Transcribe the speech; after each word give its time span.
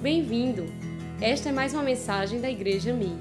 Bem-vindo! 0.00 0.64
Esta 1.20 1.48
é 1.48 1.52
mais 1.52 1.74
uma 1.74 1.82
mensagem 1.82 2.40
da 2.40 2.48
Igreja 2.48 2.94
Mi. 2.94 3.16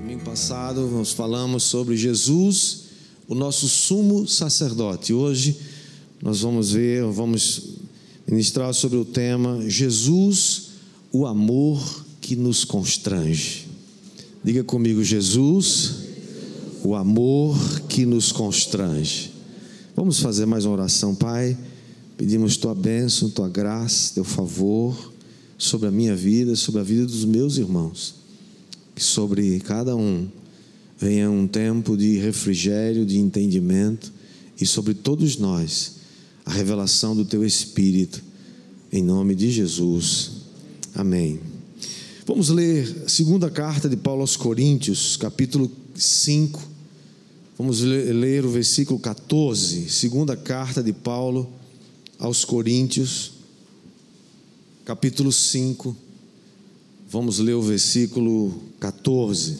Domingo 0.00 0.24
passado 0.24 0.86
nós 0.86 1.12
falamos 1.12 1.64
sobre 1.64 1.96
Jesus, 1.96 2.84
o 3.26 3.34
nosso 3.34 3.68
sumo 3.68 4.28
sacerdote. 4.28 5.12
Hoje 5.12 5.56
nós 6.22 6.42
vamos 6.42 6.70
ver, 6.70 7.02
vamos 7.06 7.78
ministrar 8.28 8.72
sobre 8.72 8.96
o 8.96 9.04
tema 9.04 9.68
Jesus, 9.68 10.68
o 11.10 11.26
amor 11.26 12.04
que 12.20 12.36
nos 12.36 12.64
constrange. 12.64 13.66
Diga 14.44 14.62
comigo, 14.62 15.02
Jesus, 15.02 15.94
o 16.84 16.94
amor 16.94 17.56
que 17.88 18.06
nos 18.06 18.30
constrange. 18.30 19.32
Vamos 19.96 20.20
fazer 20.20 20.46
mais 20.46 20.64
uma 20.64 20.74
oração, 20.74 21.12
Pai. 21.12 21.58
Pedimos 22.16 22.56
tua 22.56 22.74
bênção, 22.74 23.28
tua 23.28 23.48
graça, 23.48 24.14
teu 24.14 24.24
favor 24.24 25.12
sobre 25.58 25.88
a 25.88 25.90
minha 25.90 26.16
vida, 26.16 26.56
sobre 26.56 26.80
a 26.80 26.84
vida 26.84 27.04
dos 27.04 27.26
meus 27.26 27.58
irmãos. 27.58 28.14
Que 28.94 29.04
sobre 29.04 29.60
cada 29.60 29.94
um 29.94 30.26
venha 30.98 31.30
um 31.30 31.46
tempo 31.46 31.94
de 31.94 32.16
refrigério, 32.16 33.04
de 33.04 33.18
entendimento 33.18 34.10
e 34.58 34.64
sobre 34.64 34.94
todos 34.94 35.36
nós 35.36 35.96
a 36.46 36.50
revelação 36.52 37.14
do 37.14 37.24
teu 37.24 37.44
Espírito, 37.44 38.22
em 38.90 39.02
nome 39.02 39.34
de 39.34 39.50
Jesus. 39.50 40.30
Amém. 40.94 41.38
Vamos 42.24 42.48
ler 42.48 43.04
a 43.04 43.08
segunda 43.10 43.50
carta 43.50 43.90
de 43.90 43.96
Paulo 43.96 44.22
aos 44.22 44.36
Coríntios, 44.36 45.18
capítulo 45.18 45.70
5. 45.94 46.62
Vamos 47.58 47.80
ler 47.80 48.46
o 48.46 48.50
versículo 48.50 48.98
14, 48.98 49.90
segunda 49.90 50.34
carta 50.34 50.82
de 50.82 50.94
Paulo 50.94 51.52
aos 52.18 52.44
Coríntios, 52.44 53.32
capítulo 54.84 55.30
5, 55.30 55.94
vamos 57.10 57.38
ler 57.38 57.54
o 57.54 57.62
versículo 57.62 58.62
14. 58.80 59.58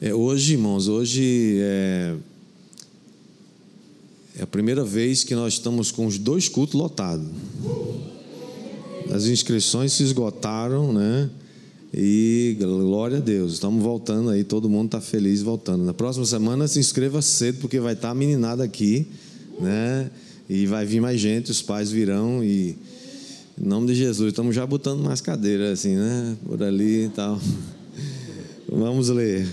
É, 0.00 0.14
hoje, 0.14 0.52
irmãos, 0.52 0.86
hoje 0.86 1.58
é, 1.60 2.16
é 4.36 4.42
a 4.42 4.46
primeira 4.46 4.84
vez 4.84 5.24
que 5.24 5.34
nós 5.34 5.54
estamos 5.54 5.90
com 5.90 6.06
os 6.06 6.18
dois 6.18 6.48
cultos 6.48 6.74
lotados. 6.74 7.26
As 9.10 9.24
inscrições 9.24 9.92
se 9.92 10.02
esgotaram, 10.02 10.92
né? 10.92 11.30
E 11.92 12.54
glória 12.60 13.16
a 13.16 13.20
Deus, 13.20 13.54
estamos 13.54 13.82
voltando 13.82 14.28
aí, 14.28 14.44
todo 14.44 14.68
mundo 14.68 14.86
está 14.86 15.00
feliz 15.00 15.40
voltando. 15.40 15.84
Na 15.84 15.94
próxima 15.94 16.26
semana 16.26 16.68
se 16.68 16.78
inscreva 16.78 17.22
cedo, 17.22 17.60
porque 17.60 17.80
vai 17.80 17.94
estar 17.94 18.08
tá 18.08 18.12
a 18.12 18.14
meninada 18.14 18.62
aqui, 18.62 19.06
né? 19.58 20.10
E 20.48 20.66
vai 20.66 20.84
vir 20.84 21.00
mais 21.00 21.18
gente, 21.18 21.50
os 21.50 21.62
pais 21.62 21.90
virão 21.90 22.44
e 22.44 22.76
em 23.60 23.66
nome 23.66 23.86
de 23.86 23.94
Jesus, 23.94 24.28
estamos 24.28 24.54
já 24.54 24.66
botando 24.66 25.02
mais 25.02 25.22
cadeiras 25.22 25.80
assim, 25.80 25.96
né? 25.96 26.36
Por 26.44 26.62
ali 26.62 27.06
e 27.06 27.08
tal. 27.08 27.40
Vamos 28.70 29.08
ler. 29.08 29.48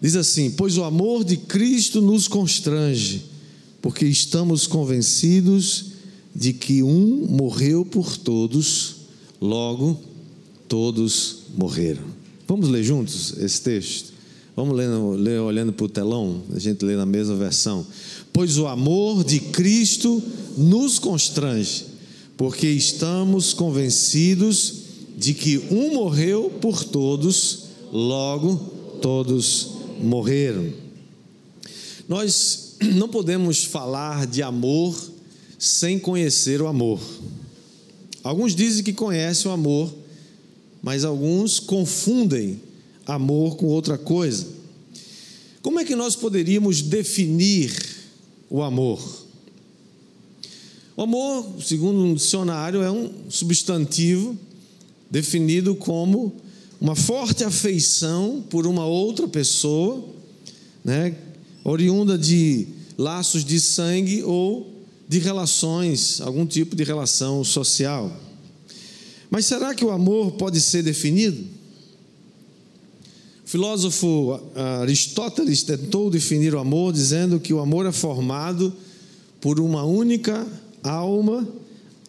Diz 0.00 0.14
assim: 0.14 0.50
Pois 0.50 0.76
o 0.76 0.84
amor 0.84 1.24
de 1.24 1.38
Cristo 1.38 2.02
nos 2.02 2.28
constrange, 2.28 3.24
porque 3.80 4.04
estamos 4.04 4.66
convencidos 4.66 5.86
de 6.34 6.52
que 6.52 6.82
um 6.82 7.26
morreu 7.30 7.82
por 7.82 8.16
todos, 8.18 8.96
logo 9.40 10.11
todos 10.72 11.40
morreram. 11.54 12.02
Vamos 12.48 12.70
ler 12.70 12.82
juntos 12.82 13.34
esse 13.36 13.60
texto? 13.60 14.14
Vamos 14.56 14.74
ler, 14.74 14.88
ler 15.18 15.38
olhando 15.38 15.70
para 15.70 15.84
o 15.84 15.88
telão, 15.88 16.44
a 16.50 16.58
gente 16.58 16.82
lê 16.82 16.96
na 16.96 17.04
mesma 17.04 17.36
versão. 17.36 17.86
Pois 18.32 18.56
o 18.56 18.66
amor 18.66 19.22
de 19.22 19.38
Cristo 19.38 20.22
nos 20.56 20.98
constrange, 20.98 21.84
porque 22.38 22.66
estamos 22.66 23.52
convencidos 23.52 24.76
de 25.14 25.34
que 25.34 25.58
um 25.70 25.92
morreu 25.92 26.48
por 26.48 26.82
todos, 26.82 27.64
logo 27.92 28.56
todos 29.02 29.72
morreram. 30.00 30.72
Nós 32.08 32.76
não 32.96 33.10
podemos 33.10 33.62
falar 33.62 34.26
de 34.26 34.42
amor 34.42 34.98
sem 35.58 35.98
conhecer 35.98 36.62
o 36.62 36.66
amor. 36.66 36.98
Alguns 38.24 38.56
dizem 38.56 38.82
que 38.82 38.94
conhecem 38.94 39.50
o 39.50 39.52
amor, 39.52 40.00
mas 40.82 41.04
alguns 41.04 41.60
confundem 41.60 42.60
amor 43.06 43.56
com 43.56 43.66
outra 43.66 43.96
coisa. 43.96 44.46
Como 45.62 45.78
é 45.78 45.84
que 45.84 45.94
nós 45.94 46.16
poderíamos 46.16 46.82
definir 46.82 47.72
o 48.50 48.62
amor? 48.62 49.00
O 50.96 51.02
amor, 51.02 51.62
segundo 51.62 52.00
um 52.00 52.14
dicionário, 52.14 52.82
é 52.82 52.90
um 52.90 53.10
substantivo 53.30 54.36
definido 55.10 55.74
como 55.74 56.34
uma 56.80 56.96
forte 56.96 57.44
afeição 57.44 58.44
por 58.50 58.66
uma 58.66 58.84
outra 58.84 59.28
pessoa, 59.28 60.04
né, 60.84 61.14
oriunda 61.64 62.18
de 62.18 62.66
laços 62.98 63.44
de 63.44 63.60
sangue 63.60 64.22
ou 64.22 64.84
de 65.08 65.18
relações, 65.18 66.20
algum 66.20 66.44
tipo 66.44 66.74
de 66.74 66.82
relação 66.82 67.44
social. 67.44 68.10
Mas 69.32 69.46
será 69.46 69.74
que 69.74 69.82
o 69.82 69.90
amor 69.90 70.32
pode 70.32 70.60
ser 70.60 70.82
definido? 70.82 71.42
O 73.42 73.48
filósofo 73.48 74.38
Aristóteles 74.82 75.62
tentou 75.62 76.10
definir 76.10 76.54
o 76.54 76.58
amor 76.58 76.92
dizendo 76.92 77.40
que 77.40 77.54
o 77.54 77.58
amor 77.58 77.86
é 77.86 77.92
formado 77.92 78.70
por 79.40 79.58
uma 79.58 79.84
única 79.84 80.46
alma 80.82 81.48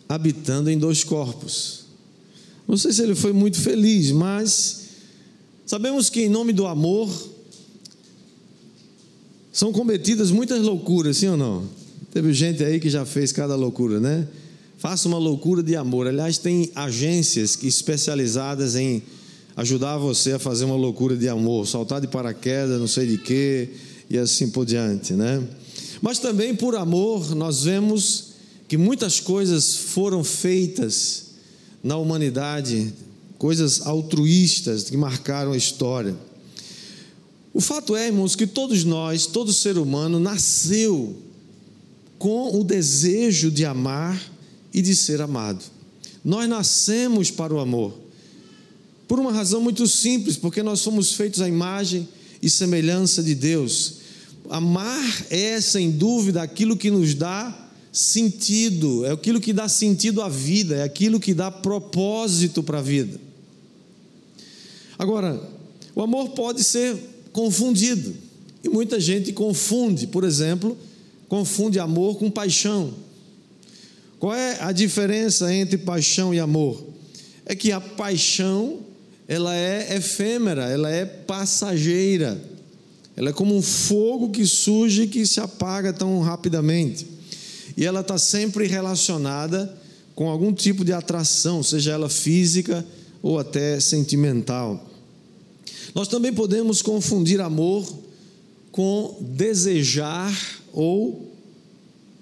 habitando 0.09 0.69
em 0.69 0.78
dois 0.78 1.06
corpos. 1.06 1.85
Não 2.67 2.75
sei 2.75 2.91
se 2.91 3.01
ele 3.01 3.16
foi 3.16 3.31
muito 3.31 3.57
feliz, 3.57 4.12
mas 4.12 4.81
sabemos 5.66 6.09
que 6.09 6.23
em 6.23 6.29
nome 6.29 6.51
do 6.51 6.67
amor 6.67 7.09
são 9.53 9.72
cometidas 9.72 10.29
muitas 10.29 10.62
loucuras, 10.62 11.16
sim 11.16 11.28
ou 11.28 11.38
não? 11.38 11.63
Teve 12.12 12.33
gente 12.33 12.66
aí 12.66 12.81
que 12.81 12.89
já 12.89 13.06
fez 13.06 13.31
cada 13.31 13.56
loucura, 13.56 14.01
né? 14.01 14.28
Faça 14.83 15.07
uma 15.07 15.17
loucura 15.17 15.63
de 15.63 15.77
amor. 15.77 16.07
Aliás, 16.07 16.38
tem 16.38 16.69
agências 16.75 17.57
especializadas 17.63 18.75
em 18.75 19.01
ajudar 19.55 19.97
você 19.97 20.33
a 20.33 20.39
fazer 20.39 20.66
uma 20.66 20.75
loucura 20.75 21.16
de 21.16 21.29
amor, 21.29 21.66
saltar 21.66 22.01
de 22.01 22.07
paraquedas, 22.09 22.81
não 22.81 22.88
sei 22.88 23.07
de 23.07 23.17
quê, 23.17 23.69
e 24.09 24.17
assim 24.17 24.49
por 24.49 24.66
diante, 24.66 25.13
né? 25.13 25.41
Mas 26.01 26.19
também 26.19 26.53
por 26.53 26.75
amor, 26.75 27.33
nós 27.33 27.63
vemos 27.63 28.33
que 28.67 28.75
muitas 28.75 29.21
coisas 29.21 29.73
foram 29.73 30.21
feitas 30.21 31.27
na 31.81 31.95
humanidade, 31.95 32.94
coisas 33.38 33.88
altruístas 33.88 34.89
que 34.89 34.97
marcaram 34.97 35.53
a 35.53 35.57
história. 35.57 36.13
O 37.53 37.61
fato 37.61 37.95
é, 37.95 38.07
irmãos, 38.07 38.35
que 38.35 38.45
todos 38.45 38.83
nós, 38.83 39.27
todo 39.27 39.53
ser 39.53 39.77
humano 39.77 40.19
nasceu 40.19 41.15
com 42.19 42.59
o 42.59 42.65
desejo 42.65 43.50
de 43.50 43.63
amar 43.63 44.32
e 44.73 44.81
de 44.81 44.95
ser 44.95 45.22
amado. 45.22 45.63
Nós 46.23 46.47
nascemos 46.50 47.29
para 47.29 47.53
o 47.53 47.59
amor. 47.59 47.94
Por 49.07 49.19
uma 49.19 49.31
razão 49.31 49.61
muito 49.61 49.85
simples, 49.88 50.38
porque 50.38 50.63
nós 50.63 50.79
somos 50.79 51.13
feitos 51.13 51.41
à 51.41 51.47
imagem 51.47 52.07
e 52.41 52.50
semelhança 52.50 53.22
de 53.22 53.35
Deus. 53.35 53.95
Amar 54.50 55.25
é, 55.29 55.59
sem 55.62 55.91
dúvida, 55.91 56.41
aquilo 56.41 56.75
que 56.75 56.89
nos 56.89 57.13
dá 57.13 57.59
sentido, 57.91 59.06
é 59.06 59.12
aquilo 59.12 59.39
que 59.39 59.53
dá 59.53 59.69
sentido 59.69 60.22
à 60.22 60.29
vida, 60.29 60.78
é 60.78 60.83
aquilo 60.83 61.19
que 61.19 61.33
dá 61.33 61.51
propósito 61.51 62.63
para 62.63 62.79
a 62.79 62.81
vida. 62.81 63.19
Agora, 64.97 65.39
o 65.94 66.01
amor 66.01 66.29
pode 66.29 66.63
ser 66.63 66.97
confundido, 67.31 68.16
e 68.63 68.69
muita 68.69 69.00
gente 69.00 69.31
confunde, 69.31 70.07
por 70.07 70.23
exemplo, 70.23 70.78
confunde 71.28 71.80
amor 71.80 72.18
com 72.18 72.31
paixão. 72.31 72.94
Qual 74.23 74.33
é 74.33 74.57
a 74.61 74.71
diferença 74.71 75.53
entre 75.53 75.77
paixão 75.77 76.33
e 76.33 76.39
amor? 76.39 76.81
É 77.45 77.53
que 77.53 77.73
a 77.73 77.81
paixão 77.81 78.79
ela 79.27 79.53
é 79.53 79.97
efêmera, 79.97 80.63
ela 80.69 80.89
é 80.89 81.03
passageira. 81.03 82.41
Ela 83.17 83.31
é 83.31 83.33
como 83.33 83.53
um 83.53 83.61
fogo 83.61 84.29
que 84.29 84.45
surge 84.45 85.01
e 85.01 85.07
que 85.07 85.27
se 85.27 85.41
apaga 85.41 85.91
tão 85.91 86.21
rapidamente. 86.21 87.05
E 87.75 87.83
ela 87.83 87.99
está 87.99 88.17
sempre 88.17 88.65
relacionada 88.65 89.77
com 90.15 90.29
algum 90.29 90.53
tipo 90.53 90.85
de 90.85 90.93
atração, 90.93 91.61
seja 91.61 91.91
ela 91.91 92.07
física 92.07 92.85
ou 93.21 93.37
até 93.37 93.77
sentimental. 93.81 94.89
Nós 95.93 96.07
também 96.07 96.31
podemos 96.31 96.81
confundir 96.81 97.41
amor 97.41 97.85
com 98.71 99.17
desejar 99.19 100.33
ou 100.71 101.32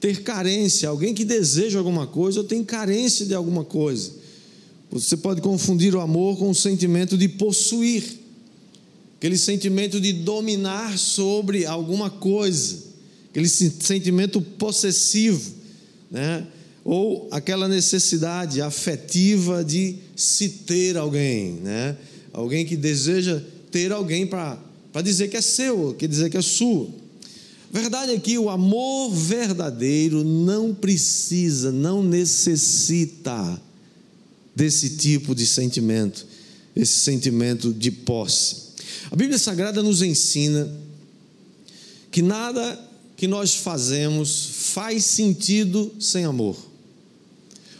ter 0.02 0.24
carência, 0.24 0.90
alguém 0.90 1.14
que 1.14 1.24
deseja 1.24 1.78
alguma 1.78 2.08
coisa 2.08 2.40
ou 2.40 2.44
tem 2.44 2.64
carência 2.64 3.24
de 3.24 3.36
alguma 3.36 3.64
coisa. 3.64 4.12
Você 4.92 5.16
pode 5.16 5.40
confundir 5.42 5.96
o 5.96 6.02
amor 6.02 6.38
com 6.38 6.50
o 6.50 6.56
sentimento 6.56 7.16
de 7.16 7.30
possuir, 7.30 8.04
aquele 9.18 9.38
sentimento 9.38 10.02
de 10.02 10.12
dominar 10.12 10.98
sobre 10.98 11.66
alguma 11.68 12.10
coisa, 12.10 12.80
aquele 13.30 13.48
sentimento 13.48 14.42
possessivo, 14.42 15.54
né? 16.10 16.48
ou 16.84 17.28
aquela 17.30 17.68
necessidade 17.68 18.60
afetiva 18.60 19.64
de 19.64 19.98
se 20.16 20.50
ter 20.50 20.98
alguém, 20.98 21.54
né? 21.64 21.96
alguém 22.34 22.66
que 22.66 22.76
deseja 22.76 23.40
ter 23.72 23.92
alguém 23.92 24.26
para 24.26 24.58
dizer 25.04 25.28
que 25.28 25.38
é 25.38 25.42
seu, 25.42 25.94
que 25.94 26.08
dizer 26.08 26.32
que 26.32 26.38
é 26.38 26.42
sua. 26.42 27.01
Verdade 27.72 28.12
é 28.12 28.20
que 28.20 28.38
o 28.38 28.50
amor 28.50 29.12
verdadeiro 29.12 30.26
não 30.26 30.74
precisa, 30.74 31.72
não 31.72 32.04
necessita 32.04 33.62
desse 34.54 34.98
tipo 34.98 35.34
de 35.34 35.48
sentimento, 35.48 36.28
esse 36.76 37.00
sentimento 37.00 37.74
de 37.74 37.90
posse. 37.90 38.72
A 39.10 39.16
Bíblia 39.16 39.40
Sagrada 39.40 39.82
nos 39.82 40.02
ensina 40.02 40.70
que 42.12 42.22
nada 42.22 42.78
que 43.16 43.26
nós 43.26 43.56
fazemos 43.56 44.50
faz 44.74 45.06
sentido 45.06 45.94
sem 45.98 46.26
amor. 46.26 46.58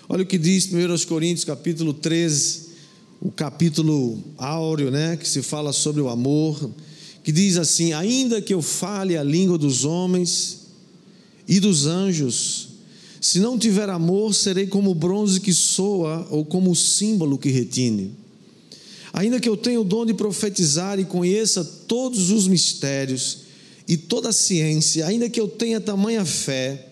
Olha 0.08 0.24
o 0.24 0.26
que 0.26 0.38
diz 0.38 0.70
1 0.72 1.06
Coríntios 1.06 1.44
capítulo 1.44 1.94
13, 1.94 2.62
o 3.20 3.30
capítulo 3.30 4.24
áureo, 4.38 4.90
né, 4.90 5.18
que 5.18 5.28
se 5.28 5.42
fala 5.42 5.74
sobre 5.74 6.02
o 6.02 6.08
amor, 6.08 6.72
que 7.24 7.32
diz 7.32 7.58
assim: 7.58 7.94
Ainda 7.94 8.42
que 8.42 8.54
eu 8.54 8.62
fale 8.62 9.18
a 9.18 9.24
língua 9.24 9.58
dos 9.58 9.86
homens 9.86 10.60
e 11.48 11.60
dos 11.60 11.86
anjos, 11.86 12.70
se 13.20 13.40
não 13.40 13.58
tiver 13.58 13.90
amor, 13.90 14.34
serei 14.34 14.66
como 14.66 14.92
o 14.92 14.96
bronze 14.96 15.40
que 15.40 15.54
soa 15.54 16.28
ou 16.32 16.44
como 16.44 16.72
o 16.72 16.76
símbolo 16.76 17.38
que 17.38 17.50
retine. 17.50 18.16
Ainda 19.14 19.40
que 19.40 19.50
eu 19.50 19.58
tenha 19.58 19.80
o 19.80 19.84
dom 19.84 20.06
de 20.06 20.14
profetizar 20.14 21.00
e 21.00 21.06
conheça 21.06 21.64
todos 21.64 22.32
os 22.32 22.48
mistérios 22.48 23.40
e 23.88 23.98
toda 23.98 24.30
a 24.30 24.34
ciência, 24.34 25.06
ainda 25.06 25.30
que 25.30 25.40
eu 25.40 25.48
tenha 25.48 25.82
tamanha 25.82 26.24
fé, 26.24 26.88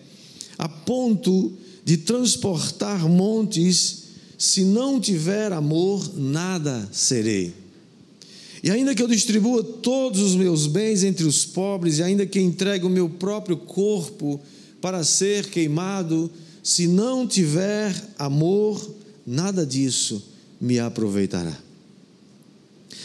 a 0.58 0.68
ponto 0.68 1.52
de 1.84 1.96
transportar 1.96 3.08
montes, 3.08 4.02
se 4.36 4.64
não 4.64 5.00
tiver 5.00 5.52
amor, 5.52 6.16
nada 6.16 6.88
serei. 6.92 7.59
E 8.62 8.70
ainda 8.70 8.94
que 8.94 9.02
eu 9.02 9.08
distribua 9.08 9.62
todos 9.62 10.20
os 10.20 10.34
meus 10.34 10.66
bens 10.66 11.02
entre 11.02 11.24
os 11.24 11.44
pobres, 11.44 11.98
e 11.98 12.02
ainda 12.02 12.26
que 12.26 12.40
entregue 12.40 12.84
o 12.84 12.90
meu 12.90 13.08
próprio 13.08 13.56
corpo 13.56 14.40
para 14.80 15.02
ser 15.02 15.46
queimado, 15.48 16.30
se 16.62 16.86
não 16.86 17.26
tiver 17.26 17.94
amor, 18.18 18.94
nada 19.26 19.64
disso 19.64 20.22
me 20.60 20.78
aproveitará. 20.78 21.56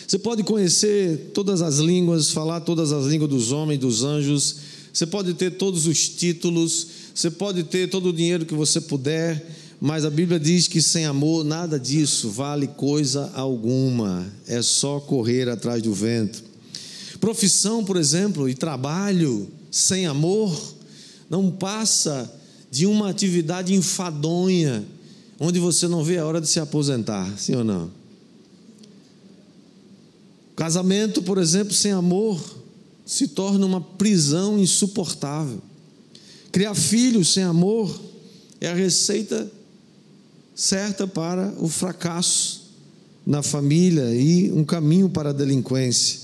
Você 0.07 0.19
pode 0.19 0.43
conhecer 0.43 1.31
todas 1.33 1.61
as 1.61 1.77
línguas, 1.77 2.29
falar 2.29 2.59
todas 2.61 2.91
as 2.91 3.05
línguas 3.05 3.29
dos 3.29 3.51
homens, 3.51 3.79
dos 3.79 4.03
anjos, 4.03 4.57
você 4.93 5.05
pode 5.05 5.33
ter 5.33 5.51
todos 5.51 5.87
os 5.87 6.07
títulos, 6.09 6.87
você 7.13 7.31
pode 7.31 7.63
ter 7.63 7.89
todo 7.89 8.09
o 8.09 8.13
dinheiro 8.13 8.45
que 8.45 8.53
você 8.53 8.79
puder, 8.79 9.45
mas 9.85 10.03
a 10.03 10.09
Bíblia 10.09 10.39
diz 10.39 10.67
que 10.67 10.81
sem 10.81 11.05
amor 11.05 11.43
nada 11.43 11.79
disso 11.79 12.31
vale 12.31 12.65
coisa 12.65 13.29
alguma, 13.35 14.25
é 14.47 14.59
só 14.59 14.99
correr 14.99 15.47
atrás 15.47 15.79
do 15.83 15.93
vento. 15.93 16.43
Profissão, 17.19 17.85
por 17.85 17.95
exemplo, 17.95 18.49
e 18.49 18.55
trabalho 18.55 19.47
sem 19.69 20.07
amor 20.07 20.59
não 21.29 21.51
passa 21.51 22.33
de 22.71 22.87
uma 22.87 23.11
atividade 23.11 23.75
enfadonha, 23.75 24.83
onde 25.39 25.59
você 25.59 25.87
não 25.87 26.03
vê 26.03 26.17
a 26.17 26.25
hora 26.25 26.41
de 26.41 26.47
se 26.47 26.59
aposentar, 26.59 27.31
sim 27.37 27.53
ou 27.53 27.63
não? 27.63 27.91
Casamento, 30.55 31.21
por 31.21 31.37
exemplo, 31.37 31.75
sem 31.75 31.91
amor, 31.91 32.43
se 33.05 33.27
torna 33.27 33.63
uma 33.63 33.81
prisão 33.81 34.57
insuportável. 34.57 35.61
Criar 36.51 36.73
filhos 36.73 37.31
sem 37.31 37.43
amor 37.43 38.01
é 38.59 38.67
a 38.67 38.73
receita 38.73 39.47
certa 40.55 41.05
para 41.05 41.53
o 41.59 41.67
fracasso 41.67 42.63
na 43.27 43.43
família 43.43 44.15
e 44.15 44.51
um 44.53 44.63
caminho 44.63 45.09
para 45.09 45.31
a 45.31 45.33
delinquência. 45.33 46.21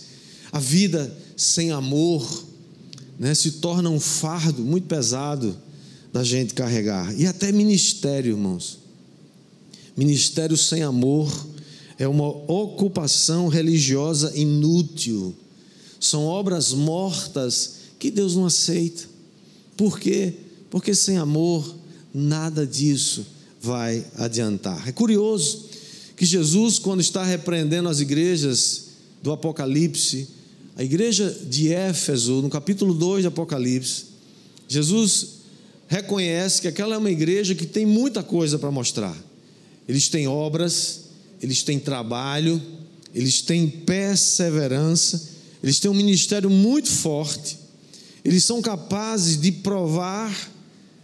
A 0.52 0.60
vida 0.60 1.14
sem 1.36 1.72
amor 1.72 2.46
né, 3.20 3.36
se 3.36 3.54
torna 3.54 3.90
um 3.90 4.00
fardo 4.00 4.64
muito 4.64 4.88
pesado 4.88 5.58
da 6.14 6.24
gente 6.24 6.54
carregar. 6.54 7.14
E 7.20 7.28
até 7.28 7.52
ministério, 7.52 8.34
irmãos. 8.34 8.80
Ministério 9.98 10.56
sem 10.56 10.84
amor 10.84 11.48
é 11.98 12.08
uma 12.08 12.28
ocupação 12.28 13.50
religiosa 13.50 14.32
inútil. 14.36 15.36
São 16.00 16.26
obras 16.26 16.74
mortas 16.74 17.74
que 18.00 18.10
Deus 18.10 18.36
não 18.36 18.46
aceita. 18.46 19.04
Por 19.76 20.00
quê? 20.00 20.34
Porque 20.70 20.96
sem 20.96 21.18
amor 21.18 21.76
nada 22.14 22.66
disso 22.66 23.26
vai 23.62 24.04
adiantar. 24.18 24.88
É 24.88 24.92
curioso 24.92 25.70
que 26.16 26.26
Jesus, 26.26 26.80
quando 26.80 27.02
está 27.02 27.24
repreendendo 27.24 27.88
as 27.88 28.00
igrejas 28.00 28.86
do 29.22 29.32
Apocalipse, 29.32 30.28
a 30.76 30.84
igreja 30.84 31.30
de 31.48 31.72
Éfeso, 31.72 32.42
no 32.42 32.50
capítulo 32.50 32.94
2 32.94 33.22
de 33.22 33.28
Apocalipse, 33.28 34.06
Jesus 34.68 35.42
reconhece 35.88 36.62
que 36.62 36.68
aquela 36.68 36.96
é 36.96 36.98
uma 36.98 37.12
igreja 37.12 37.54
que 37.54 37.66
tem 37.66 37.86
muita 37.86 38.24
coisa 38.24 38.58
para 38.58 38.72
mostrar. 38.72 39.16
Eles 39.88 40.08
têm 40.10 40.28
obras, 40.28 41.02
eles 41.42 41.64
têm 41.64 41.78
trabalho, 41.78 42.62
eles 43.14 43.42
têm 43.42 43.68
perseverança, 43.68 45.30
eles 45.62 45.80
têm 45.80 45.92
um 45.92 45.96
ministério 45.96 46.50
muito 46.50 46.90
forte, 46.90 47.58
eles 48.24 48.46
são 48.46 48.62
capazes 48.62 49.40
de 49.40 49.52
provar 49.52 50.52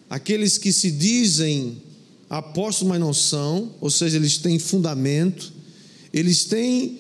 aqueles 0.10 0.58
que 0.58 0.72
se 0.72 0.90
dizem 0.90 1.82
apóstolos, 2.30 2.90
mas 2.90 3.00
não 3.00 3.14
são, 3.14 3.72
ou 3.80 3.90
seja, 3.90 4.18
eles 4.18 4.38
têm 4.38 4.60
fundamento, 4.60 5.54
eles 6.14 6.46
têm 6.46 7.00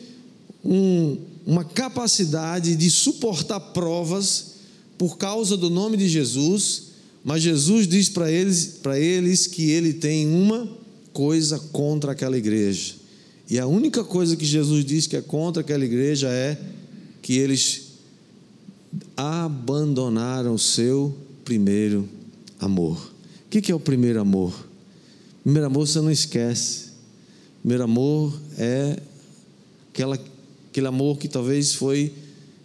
um, 0.63 1.17
uma 1.45 1.63
capacidade 1.63 2.75
de 2.75 2.89
suportar 2.89 3.59
provas 3.59 4.57
por 4.97 5.17
causa 5.17 5.55
do 5.55 5.69
nome 5.69 5.97
de 5.97 6.07
Jesus, 6.07 6.83
mas 7.23 7.41
Jesus 7.43 7.87
diz 7.87 8.09
para 8.09 8.31
eles, 8.31 8.79
eles 8.95 9.47
que 9.47 9.69
ele 9.69 9.93
tem 9.93 10.27
uma 10.27 10.69
coisa 11.13 11.59
contra 11.71 12.11
aquela 12.13 12.37
igreja. 12.37 12.95
E 13.49 13.59
a 13.59 13.67
única 13.67 14.03
coisa 14.03 14.35
que 14.35 14.45
Jesus 14.45 14.83
diz 14.83 15.07
que 15.07 15.15
é 15.15 15.21
contra 15.21 15.61
aquela 15.61 15.85
igreja 15.85 16.29
é 16.29 16.59
que 17.21 17.37
eles 17.37 17.87
abandonaram 19.15 20.53
o 20.53 20.59
seu 20.59 21.15
primeiro 21.45 22.07
amor. 22.59 23.13
O 23.45 23.49
que 23.49 23.71
é 23.71 23.75
o 23.75 23.79
primeiro 23.79 24.19
amor? 24.19 24.67
Primeiro 25.47 25.67
amor 25.67 25.87
você 25.87 26.01
não 26.01 26.11
esquece. 26.11 26.89
Primeiro 27.61 27.85
amor 27.85 28.37
é 28.57 28.99
aquela, 29.93 30.19
aquele 30.69 30.87
amor 30.87 31.17
que 31.17 31.29
talvez 31.29 31.73
foi 31.73 32.11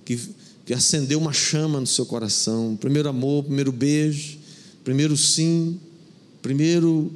que, 0.04 0.18
que 0.66 0.74
acendeu 0.74 1.20
uma 1.20 1.32
chama 1.32 1.78
no 1.78 1.86
seu 1.86 2.04
coração. 2.04 2.76
Primeiro 2.80 3.08
amor, 3.08 3.44
primeiro 3.44 3.70
beijo, 3.70 4.36
primeiro 4.82 5.16
sim, 5.16 5.78
primeiro 6.42 7.12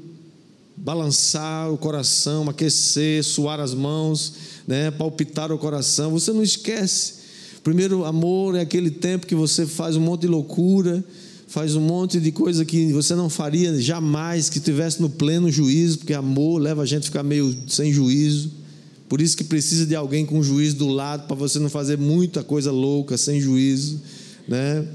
balançar 0.76 1.72
o 1.72 1.76
coração, 1.76 2.48
aquecer, 2.48 3.24
suar 3.24 3.58
as 3.58 3.74
mãos, 3.74 4.34
né, 4.68 4.92
palpitar 4.92 5.50
o 5.50 5.58
coração. 5.58 6.12
Você 6.12 6.32
não 6.32 6.44
esquece. 6.44 7.14
Primeiro 7.64 8.04
amor 8.04 8.54
é 8.54 8.60
aquele 8.60 8.92
tempo 8.92 9.26
que 9.26 9.34
você 9.34 9.66
faz 9.66 9.96
um 9.96 10.00
monte 10.00 10.20
de 10.20 10.28
loucura, 10.28 11.04
faz 11.46 11.76
um 11.76 11.80
monte 11.80 12.18
de 12.18 12.32
coisa 12.32 12.64
que 12.64 12.92
você 12.92 13.14
não 13.14 13.30
faria 13.30 13.80
jamais 13.80 14.48
que 14.50 14.58
tivesse 14.58 15.00
no 15.00 15.08
pleno 15.08 15.50
juízo, 15.50 15.98
porque 15.98 16.12
amor 16.12 16.60
leva 16.60 16.82
a 16.82 16.86
gente 16.86 17.04
a 17.04 17.06
ficar 17.06 17.22
meio 17.22 17.56
sem 17.68 17.92
juízo. 17.92 18.50
Por 19.08 19.20
isso 19.20 19.36
que 19.36 19.44
precisa 19.44 19.86
de 19.86 19.94
alguém 19.94 20.26
com 20.26 20.42
juízo 20.42 20.76
do 20.76 20.88
lado 20.88 21.26
para 21.28 21.36
você 21.36 21.58
não 21.58 21.70
fazer 21.70 21.96
muita 21.96 22.42
coisa 22.42 22.72
louca 22.72 23.16
sem 23.16 23.40
juízo, 23.40 24.00
né? 24.48 24.86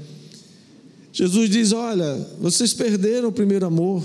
Jesus 1.12 1.48
diz: 1.48 1.72
"Olha, 1.72 2.26
vocês 2.38 2.74
perderam 2.74 3.28
o 3.28 3.32
primeiro 3.32 3.64
amor. 3.64 4.02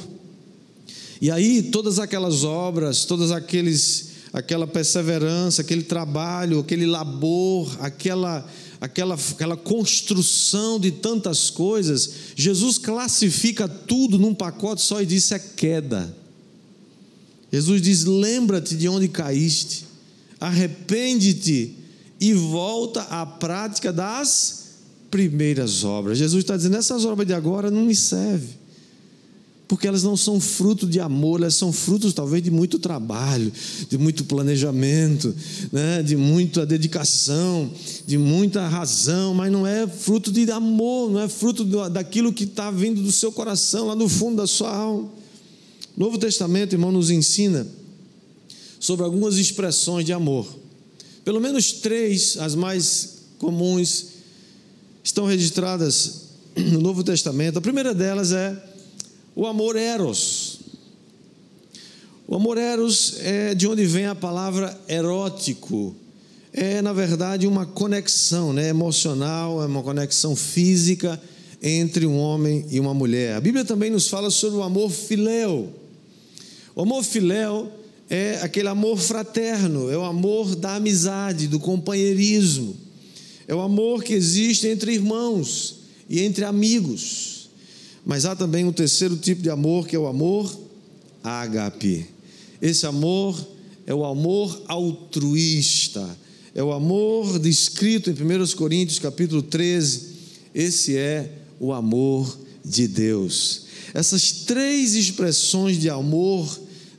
E 1.22 1.30
aí 1.30 1.63
todas 1.63 2.00
aquelas 2.00 2.44
obras, 2.44 3.04
todas 3.04 3.32
aqueles 3.32 4.08
aquela 4.32 4.68
perseverança, 4.68 5.62
aquele 5.62 5.84
trabalho, 5.84 6.60
aquele 6.60 6.86
labor, 6.86 7.75
aquela 7.80 8.48
aquela 8.79 9.15
aquela 9.15 9.57
construção 9.57 10.79
de 10.79 10.91
tantas 10.91 11.50
coisas, 11.50 12.10
Jesus 12.36 12.77
classifica 12.77 13.67
tudo 13.67 14.17
num 14.17 14.34
pacote 14.34 14.81
só 14.81 15.01
e 15.01 15.05
diz 15.05 15.31
é 15.31 15.39
queda. 15.39 16.15
Jesus 17.51 17.81
diz: 17.81 18.03
"Lembra-te 18.05 18.75
de 18.75 18.88
onde 18.88 19.07
caíste, 19.07 19.86
arrepende-te 20.39 21.75
e 22.19 22.34
volta 22.34 23.01
à 23.03 23.25
prática 23.25 23.91
das 23.91 24.65
primeiras 25.10 25.84
obras." 25.84 26.17
Jesus 26.17 26.43
está 26.43 26.55
dizendo: 26.55 26.77
"Essas 26.77 27.05
obras 27.05 27.25
de 27.25 27.34
agora 27.34 27.72
não 27.72 27.86
me 27.86 27.96
servem 27.96 28.66
porque 29.67 29.88
elas 29.88 30.03
não 30.03 30.15
são 30.15 30.39
fruto 30.39 30.88
de 30.88 31.00
amor, 31.00 31.41
elas 31.41 31.55
são 31.55 31.74
frutos 31.74 32.13
talvez 32.13 32.41
de 32.41 32.50
muito 32.50 32.79
trabalho, 32.79 33.51
de 33.89 33.97
muito 33.97 34.24
planejamento, 34.24 35.36
né? 35.71 36.01
de 36.01 36.15
muita 36.15 36.65
dedicação, 36.65 37.69
de 38.05 38.17
muita 38.17 38.67
razão, 38.67 39.33
mas 39.33 39.51
não 39.51 39.67
é 39.67 39.86
fruto 39.86 40.31
de 40.31 40.50
amor, 40.50 41.12
não 41.12 41.21
é 41.21 41.27
fruto 41.27 41.65
daquilo 41.89 42.31
que 42.31 42.45
está 42.45 42.71
vindo 42.71 43.01
do 43.01 43.12
seu 43.12 43.31
coração, 43.31 43.88
lá 43.88 43.95
no 43.95 44.07
fundo 44.07 44.38
da 44.38 44.47
sua 44.47 44.74
alma. 44.74 45.09
O 45.95 46.00
Novo 46.00 46.17
Testamento, 46.17 46.74
irmão, 46.74 46.91
nos 46.91 47.09
ensina 47.09 47.67
sobre 48.79 49.03
algumas 49.03 49.38
expressões 49.38 50.05
de 50.05 50.13
amor. 50.13 50.47
Pelo 51.25 51.41
menos 51.41 51.74
três, 51.74 52.38
as 52.38 52.55
mais 52.55 53.17
comuns, 53.38 54.05
estão 55.03 55.25
registradas 55.25 56.27
no 56.55 56.79
Novo 56.79 57.03
Testamento. 57.03 57.57
A 57.59 57.62
primeira 57.62 57.93
delas 57.93 58.31
é 58.31 58.66
o 59.38 59.46
amor 59.46 59.75
eros. 59.75 60.62
O 62.27 62.34
amor 62.34 62.58
eros 62.58 63.17
é 63.20 63.53
de 63.53 63.67
onde 63.67 63.86
vem 63.86 64.08
a 64.08 64.15
palavra 64.15 64.75
erótico. 64.89 65.96
É, 66.51 66.82
na 66.82 66.91
verdade, 66.91 67.46
uma 67.46 67.63
conexão 67.63 68.51
né, 68.51 68.70
emocional, 68.70 69.62
é 69.62 69.67
uma 69.67 69.84
conexão 69.84 70.36
física 70.36 71.22
entre 71.62 72.08
um 72.08 72.17
homem 72.17 72.65
e 72.72 72.79
uma 72.79 72.96
mulher. 72.96 73.36
A 73.36 73.39
Bíblia 73.39 73.63
também 73.63 73.91
nos 73.91 74.08
fala 74.08 74.32
sobre 74.32 74.58
o 74.58 74.63
amor 74.63 74.89
filéu. 74.89 75.72
O 76.75 76.82
amor 76.82 77.03
filéu 77.03 77.72
é 78.10 78.39
aquele 78.41 78.70
amor 78.70 78.98
fraterno, 78.98 79.91
é 79.91 79.98
o 80.00 80.03
amor 80.03 80.56
da 80.56 80.77
amizade, 80.77 81.48
do 81.48 81.60
companheirismo, 81.60 82.75
é 83.48 83.53
o 83.53 83.62
amor 83.62 84.03
que 84.03 84.13
existe 84.13 84.67
entre 84.67 84.94
irmãos 84.94 85.75
e 86.10 86.24
entre 86.24 86.44
amigos. 86.44 87.37
Mas 88.07 88.23
há 88.23 88.33
também 88.33 88.63
um 88.63 88.71
terceiro 88.71 89.17
tipo 89.17 89.41
de 89.41 89.49
amor, 89.49 89.85
que 89.85 89.93
é 89.93 89.99
o 89.99 90.07
amor 90.07 90.49
ágape. 91.21 92.05
Esse 92.61 92.85
amor 92.85 93.37
é 93.85 93.93
o 93.93 94.05
amor 94.05 94.63
altruísta, 94.65 96.17
é 96.55 96.63
o 96.63 96.71
amor 96.71 97.37
descrito 97.37 98.09
em 98.09 98.13
1 98.13 98.55
Coríntios 98.55 98.97
capítulo 98.97 99.41
13. 99.41 100.07
Esse 100.55 100.95
é 100.95 101.29
o 101.59 101.73
amor 101.73 102.39
de 102.63 102.87
Deus. 102.87 103.63
Essas 103.93 104.31
três 104.31 104.95
expressões 104.95 105.77
de 105.77 105.89
amor 105.89 106.47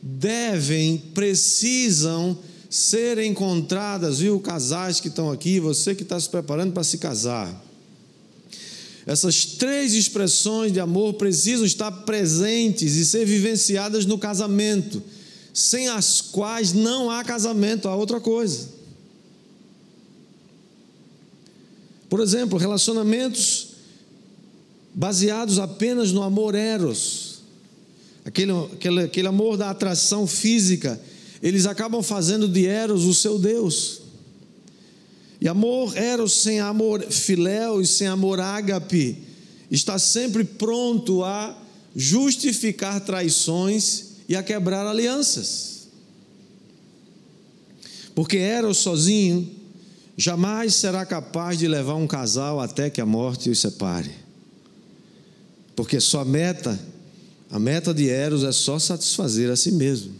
devem, 0.02 0.98
precisam 1.14 2.36
ser 2.68 3.16
encontradas, 3.16 4.18
viu, 4.18 4.38
casais 4.40 5.00
que 5.00 5.08
estão 5.08 5.30
aqui, 5.32 5.58
você 5.58 5.94
que 5.94 6.02
está 6.02 6.20
se 6.20 6.28
preparando 6.28 6.74
para 6.74 6.84
se 6.84 6.98
casar. 6.98 7.64
Essas 9.08 9.46
três 9.46 9.94
expressões 9.94 10.70
de 10.70 10.78
amor 10.78 11.14
precisam 11.14 11.64
estar 11.64 11.90
presentes 11.90 12.94
e 12.94 13.06
ser 13.06 13.24
vivenciadas 13.24 14.04
no 14.04 14.18
casamento, 14.18 15.02
sem 15.54 15.88
as 15.88 16.20
quais 16.20 16.74
não 16.74 17.10
há 17.10 17.24
casamento, 17.24 17.88
há 17.88 17.96
outra 17.96 18.20
coisa. 18.20 18.68
Por 22.10 22.20
exemplo, 22.20 22.58
relacionamentos 22.58 23.68
baseados 24.94 25.58
apenas 25.58 26.12
no 26.12 26.22
amor 26.22 26.54
eros, 26.54 27.38
aquele, 28.26 28.52
aquele, 28.74 29.04
aquele 29.04 29.28
amor 29.28 29.56
da 29.56 29.70
atração 29.70 30.26
física, 30.26 31.00
eles 31.42 31.64
acabam 31.64 32.02
fazendo 32.02 32.46
de 32.46 32.66
Eros 32.66 33.06
o 33.06 33.14
seu 33.14 33.38
Deus. 33.38 34.02
E 35.40 35.46
amor 35.48 35.96
Eros 35.96 36.42
sem 36.42 36.58
amor 36.58 37.02
filéu 37.02 37.80
e 37.80 37.86
sem 37.86 38.08
amor 38.08 38.40
ágape 38.40 39.16
está 39.70 39.98
sempre 39.98 40.44
pronto 40.44 41.22
a 41.22 41.56
justificar 41.94 43.00
traições 43.00 44.04
e 44.28 44.34
a 44.34 44.42
quebrar 44.42 44.86
alianças. 44.86 45.88
Porque 48.14 48.36
Eros 48.36 48.78
sozinho 48.78 49.48
jamais 50.16 50.74
será 50.74 51.06
capaz 51.06 51.58
de 51.58 51.68
levar 51.68 51.94
um 51.94 52.06
casal 52.06 52.60
até 52.60 52.90
que 52.90 53.00
a 53.00 53.06
morte 53.06 53.48
os 53.48 53.60
separe. 53.60 54.10
Porque 55.76 56.00
sua 56.00 56.24
meta 56.24 56.78
a 57.50 57.58
meta 57.58 57.94
de 57.94 58.08
Eros 58.08 58.44
é 58.44 58.52
só 58.52 58.78
satisfazer 58.78 59.50
a 59.50 59.56
si 59.56 59.72
mesmo. 59.72 60.12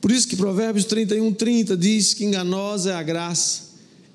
Por 0.00 0.12
isso 0.12 0.28
que 0.28 0.36
Provérbios 0.36 0.84
31, 0.84 1.32
30 1.32 1.76
diz 1.76 2.14
que 2.14 2.24
enganosa 2.24 2.92
é 2.92 2.94
a 2.94 3.02
graça 3.02 3.69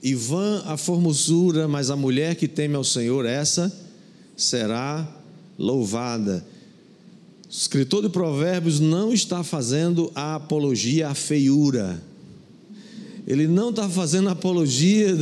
e 0.06 0.14
vã 0.14 0.62
a 0.68 0.78
formosura, 0.78 1.68
mas 1.68 1.90
a 1.90 1.96
mulher 1.96 2.36
que 2.36 2.48
teme 2.48 2.76
ao 2.76 2.84
Senhor, 2.84 3.26
essa 3.26 3.76
será 4.38 5.04
louvada. 5.58 6.46
O 7.48 7.52
escritor 7.52 8.04
de 8.04 8.10
Provérbios 8.10 8.80
não 8.80 9.12
está 9.12 9.44
fazendo 9.44 10.12
a 10.14 10.36
apologia 10.36 11.10
à 11.10 11.16
feiura. 11.16 12.00
Ele 13.26 13.48
não 13.48 13.72
está 13.72 13.90
fazendo 13.90 14.30
apologia 14.30 15.18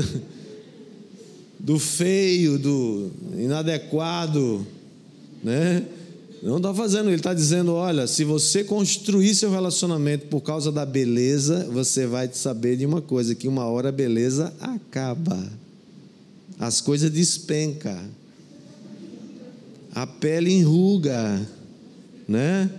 do 1.58 1.80
feio, 1.80 2.60
do 2.60 3.10
inadequado, 3.38 4.68
né? 5.42 5.86
Não 6.44 6.58
está 6.58 6.74
fazendo, 6.74 7.08
ele 7.08 7.16
está 7.16 7.34
dizendo: 7.34 7.74
olha, 7.74 8.06
se 8.06 8.26
você 8.26 8.66
construir 8.66 9.34
seu 9.34 9.50
relacionamento 9.50 10.28
por 10.28 10.42
causa 10.42 10.74
da 10.74 10.86
beleza, 10.86 11.70
você 11.72 12.06
vai 12.06 12.30
saber 12.34 12.76
de 12.76 12.86
uma 12.86 13.02
coisa: 13.02 13.34
que 13.34 13.48
uma 13.48 13.66
hora 13.66 13.88
a 13.90 13.92
beleza 13.94 14.54
acaba, 14.60 15.42
as 16.60 16.82
coisas 16.82 17.10
despencam, 17.10 17.98
a 19.96 20.06
pele 20.06 20.52
enruga, 20.52 21.48
né? 22.28 22.70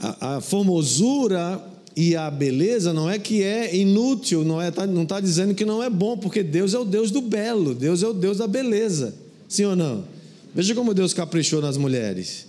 A, 0.00 0.36
a 0.36 0.40
formosura 0.40 1.64
e 1.96 2.16
a 2.16 2.28
beleza 2.32 2.92
não 2.92 3.08
é 3.08 3.16
que 3.16 3.44
é 3.44 3.76
inútil, 3.76 4.44
não 4.44 4.60
está 4.60 4.88
não 4.88 5.06
tá 5.06 5.20
dizendo 5.20 5.54
que 5.54 5.64
não 5.64 5.84
é 5.84 5.88
bom, 5.88 6.18
porque 6.18 6.42
Deus 6.42 6.74
é 6.74 6.78
o 6.80 6.84
Deus 6.84 7.12
do 7.12 7.20
belo, 7.20 7.76
Deus 7.76 8.02
é 8.02 8.08
o 8.08 8.12
Deus 8.12 8.38
da 8.38 8.48
beleza, 8.48 9.14
sim 9.48 9.64
ou 9.64 9.76
não? 9.76 10.17
Veja 10.54 10.74
como 10.74 10.94
Deus 10.94 11.12
caprichou 11.12 11.60
nas 11.60 11.76
mulheres. 11.76 12.46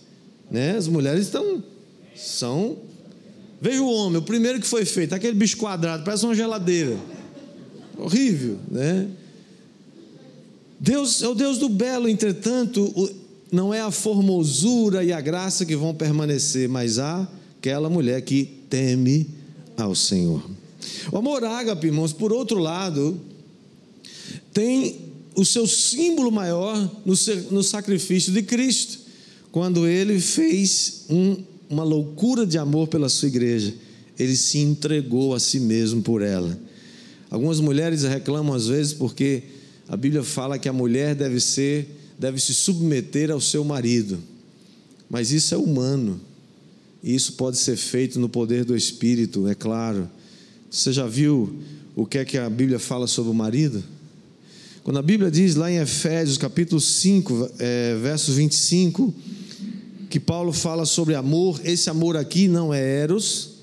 Né? 0.50 0.78
As 0.78 0.88
mulheres 0.88 1.26
estão. 1.26 1.64
São. 2.16 2.78
Veja 3.62 3.82
o 3.82 3.92
homem, 3.92 4.20
o 4.20 4.22
primeiro 4.22 4.60
que 4.60 4.68
foi 4.68 4.86
feito, 4.86 5.14
aquele 5.14 5.36
bicho 5.36 5.58
quadrado, 5.58 6.04
parece 6.04 6.24
uma 6.24 6.34
geladeira. 6.34 6.98
Horrível, 7.98 8.58
né? 8.72 9.10
Deus 10.80 11.22
é 11.22 11.28
o 11.28 11.36
Deus 11.36 11.58
do 11.58 11.68
belo, 11.68 12.08
entretanto, 12.08 13.12
não 13.52 13.74
é 13.74 13.82
a 13.82 13.92
formosura 13.92 15.04
e 15.04 15.12
a 15.12 15.20
graça 15.20 15.66
que 15.66 15.76
vão 15.76 15.94
permanecer, 15.94 16.70
mas 16.70 17.00
há 17.00 17.28
aquela 17.58 17.90
mulher 17.90 18.22
que 18.22 18.46
teme 18.70 19.28
ao 19.76 19.94
Senhor. 19.94 20.42
O 21.12 21.18
amor 21.18 21.44
ágape, 21.44 21.88
irmãos, 21.88 22.14
por 22.14 22.32
outro 22.32 22.60
lado, 22.60 23.20
tem 24.54 25.09
o 25.36 25.46
seu 25.46 25.68
símbolo 25.68 26.32
maior 26.32 26.78
no, 27.06 27.14
no 27.52 27.64
sacrifício 27.64 28.34
de 28.34 28.42
Cristo, 28.42 29.00
quando 29.52 29.88
ele 29.88 30.20
fez 30.20 31.06
um, 31.10 31.38
uma 31.70 31.84
loucura 31.84 32.46
de 32.46 32.58
amor 32.58 32.88
pela 32.88 33.10
sua 33.10 33.28
igreja, 33.28 33.74
ele 34.18 34.36
se 34.36 34.58
entregou 34.58 35.34
a 35.34 35.40
si 35.40 35.60
mesmo 35.60 36.02
por 36.02 36.22
ela. 36.22 36.60
Algumas 37.30 37.60
mulheres 37.60 38.04
reclamam 38.04 38.54
às 38.54 38.68
vezes 38.68 38.94
porque 38.94 39.44
a 39.88 39.96
Bíblia 39.96 40.24
fala 40.24 40.60
que 40.60 40.68
a 40.68 40.74
mulher 40.74 41.16
deve 41.16 41.40
ser, 41.40 41.88
deve 42.18 42.40
se 42.40 42.54
submeter 42.54 43.32
ao 43.32 43.40
seu 43.40 43.64
marido. 43.64 44.20
Mas 45.10 45.32
isso 45.32 45.54
é 45.56 45.58
humano. 45.58 46.20
E 47.02 47.16
isso 47.16 47.34
pode 47.34 47.58
ser 47.58 47.78
feito 47.78 48.20
no 48.20 48.28
poder 48.28 48.66
do 48.66 48.76
Espírito, 48.76 49.48
é 49.48 49.56
claro. 49.56 50.10
Você 50.70 50.92
já 50.92 51.08
viu 51.08 51.60
o 51.96 52.06
que 52.06 52.18
é 52.18 52.26
que 52.26 52.38
a 52.38 52.50
Bíblia 52.50 52.78
fala 52.78 53.08
sobre 53.08 53.32
o 53.32 53.34
marido? 53.34 53.84
Quando 54.84 54.98
a 54.98 55.02
Bíblia 55.02 55.30
diz 55.30 55.56
lá 55.56 55.70
em 55.70 55.78
Efésios 55.78 56.38
capítulo 56.38 56.80
5, 56.80 57.52
é, 57.60 57.98
verso 58.02 58.32
25, 58.32 59.14
que 60.10 60.20
Paulo 60.20 60.54
fala 60.54 60.86
sobre 60.86 61.16
amor, 61.16 61.60
esse 61.66 61.90
amor 61.90 62.16
aqui 62.16 62.48
não 62.48 62.74
é 62.74 62.82
eros. 62.82 63.60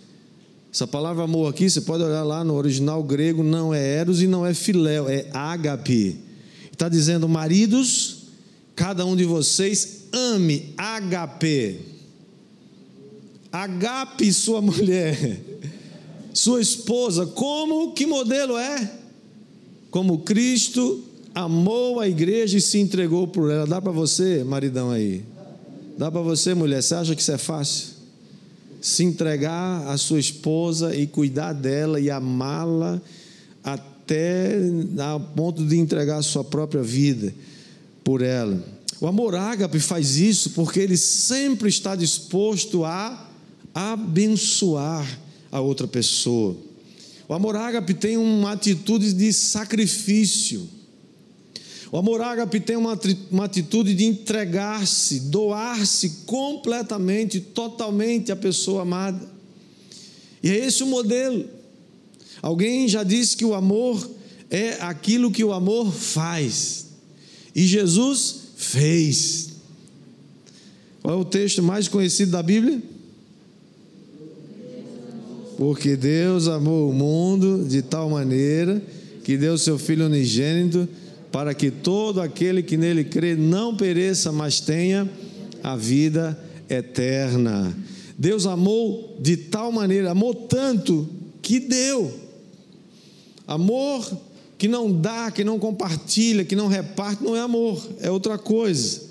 Essa 0.72 0.86
palavra 0.86 1.24
amor 1.24 1.48
aqui, 1.48 1.70
você 1.70 1.80
pode 1.80 2.04
olhar 2.04 2.22
lá 2.22 2.44
no 2.44 2.54
original 2.54 3.02
grego, 3.02 3.42
não 3.42 3.72
é 3.72 3.82
eros 3.82 4.20
e 4.20 4.26
não 4.26 4.44
é 4.44 4.52
filéu, 4.52 5.08
é 5.08 5.26
ágape. 5.32 6.20
Está 6.70 6.86
dizendo, 6.86 7.26
maridos, 7.26 8.24
cada 8.74 9.06
um 9.06 9.16
de 9.16 9.24
vocês 9.24 10.04
ame, 10.12 10.74
agape. 10.76 11.80
Agape 13.50 14.30
sua 14.34 14.60
mulher, 14.62 15.40
sua 16.34 16.60
esposa, 16.60 17.24
como 17.24 17.94
que 17.94 18.04
modelo 18.04 18.58
é? 18.58 19.05
Como 19.96 20.18
Cristo 20.18 21.02
amou 21.34 22.00
a 22.00 22.06
igreja 22.06 22.58
e 22.58 22.60
se 22.60 22.76
entregou 22.76 23.26
por 23.26 23.50
ela. 23.50 23.66
Dá 23.66 23.80
para 23.80 23.90
você, 23.90 24.44
maridão 24.44 24.90
aí? 24.90 25.24
Dá 25.96 26.12
para 26.12 26.20
você, 26.20 26.52
mulher? 26.52 26.82
Você 26.82 26.94
acha 26.94 27.16
que 27.16 27.22
isso 27.22 27.32
é 27.32 27.38
fácil? 27.38 27.94
Se 28.78 29.02
entregar 29.04 29.88
à 29.88 29.96
sua 29.96 30.20
esposa 30.20 30.94
e 30.94 31.06
cuidar 31.06 31.54
dela 31.54 31.98
e 31.98 32.10
amá-la 32.10 33.00
até 33.64 34.58
a 34.98 35.18
ponto 35.18 35.64
de 35.64 35.78
entregar 35.78 36.18
a 36.18 36.22
sua 36.22 36.44
própria 36.44 36.82
vida 36.82 37.32
por 38.04 38.20
ela. 38.20 38.62
O 39.00 39.06
amor 39.06 39.34
ágape 39.34 39.80
faz 39.80 40.18
isso 40.18 40.50
porque 40.50 40.78
ele 40.78 40.98
sempre 40.98 41.70
está 41.70 41.96
disposto 41.96 42.84
a 42.84 43.30
abençoar 43.74 45.06
a 45.50 45.58
outra 45.58 45.88
pessoa. 45.88 46.65
O 47.28 47.34
amor 47.34 47.56
ágape 47.56 47.92
tem 47.92 48.16
uma 48.16 48.52
atitude 48.52 49.12
de 49.12 49.32
sacrifício. 49.32 50.68
O 51.90 51.98
amor 51.98 52.20
ágape 52.20 52.60
tem 52.60 52.76
uma, 52.76 52.98
uma 53.30 53.44
atitude 53.44 53.94
de 53.94 54.04
entregar-se, 54.04 55.20
doar-se 55.20 56.10
completamente, 56.26 57.40
totalmente 57.40 58.30
à 58.30 58.36
pessoa 58.36 58.82
amada. 58.82 59.28
E 60.42 60.50
é 60.50 60.66
esse 60.66 60.82
o 60.82 60.86
modelo. 60.86 61.48
Alguém 62.42 62.88
já 62.88 63.02
disse 63.02 63.36
que 63.36 63.44
o 63.44 63.54
amor 63.54 64.08
é 64.50 64.74
aquilo 64.80 65.30
que 65.30 65.42
o 65.42 65.52
amor 65.52 65.92
faz. 65.92 66.86
E 67.54 67.66
Jesus 67.66 68.36
fez. 68.56 69.50
Qual 71.02 71.14
é 71.14 71.20
o 71.20 71.24
texto 71.24 71.62
mais 71.62 71.88
conhecido 71.88 72.32
da 72.32 72.42
Bíblia? 72.42 72.80
Porque 75.56 75.96
Deus 75.96 76.48
amou 76.48 76.90
o 76.90 76.92
mundo 76.92 77.64
de 77.66 77.80
tal 77.80 78.10
maneira 78.10 78.82
que 79.24 79.36
deu 79.36 79.56
seu 79.56 79.78
Filho 79.78 80.06
unigênito 80.06 80.88
para 81.32 81.54
que 81.54 81.70
todo 81.70 82.20
aquele 82.20 82.62
que 82.62 82.76
nele 82.76 83.04
crê 83.04 83.34
não 83.34 83.76
pereça, 83.76 84.30
mas 84.30 84.60
tenha 84.60 85.08
a 85.62 85.74
vida 85.74 86.38
eterna. 86.68 87.76
Deus 88.18 88.46
amou 88.46 89.16
de 89.20 89.36
tal 89.36 89.72
maneira, 89.72 90.10
amou 90.10 90.34
tanto 90.34 91.08
que 91.40 91.58
deu. 91.58 92.12
Amor 93.46 94.10
que 94.58 94.68
não 94.68 94.92
dá, 94.92 95.30
que 95.30 95.44
não 95.44 95.58
compartilha, 95.58 96.44
que 96.44 96.56
não 96.56 96.68
reparte, 96.68 97.22
não 97.22 97.36
é 97.36 97.40
amor, 97.40 97.82
é 98.00 98.10
outra 98.10 98.38
coisa. 98.38 99.02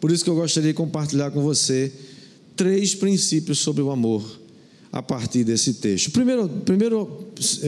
Por 0.00 0.12
isso 0.12 0.24
que 0.24 0.30
eu 0.30 0.36
gostaria 0.36 0.70
de 0.70 0.76
compartilhar 0.76 1.30
com 1.30 1.42
você 1.42 1.92
três 2.54 2.94
princípios 2.94 3.58
sobre 3.58 3.82
o 3.82 3.90
amor 3.90 4.45
a 4.96 5.02
partir 5.02 5.44
desse 5.44 5.74
texto. 5.74 6.10
Primeiro, 6.10 6.48
primeiro 6.48 7.26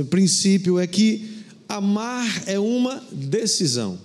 princípio 0.09 0.79
é 0.79 0.87
que 0.87 1.45
amar 1.69 2.45
é 2.47 2.59
uma 2.59 3.05
decisão. 3.13 3.99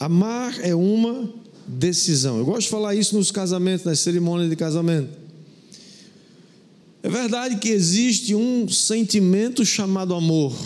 Amar 0.00 0.58
é 0.62 0.74
uma 0.74 1.30
decisão. 1.68 2.38
Eu 2.38 2.46
gosto 2.46 2.62
de 2.62 2.68
falar 2.70 2.94
isso 2.94 3.14
nos 3.14 3.30
casamentos, 3.30 3.84
nas 3.84 4.00
cerimônias 4.00 4.48
de 4.48 4.56
casamento. 4.56 5.10
É 7.02 7.08
verdade 7.10 7.56
que 7.56 7.68
existe 7.68 8.34
um 8.34 8.66
sentimento 8.70 9.66
chamado 9.66 10.14
amor, 10.14 10.56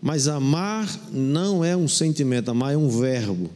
mas 0.00 0.26
amar 0.26 0.88
não 1.12 1.62
é 1.62 1.76
um 1.76 1.86
sentimento, 1.86 2.50
amar 2.50 2.72
é 2.72 2.78
um 2.78 2.88
verbo. 2.88 3.50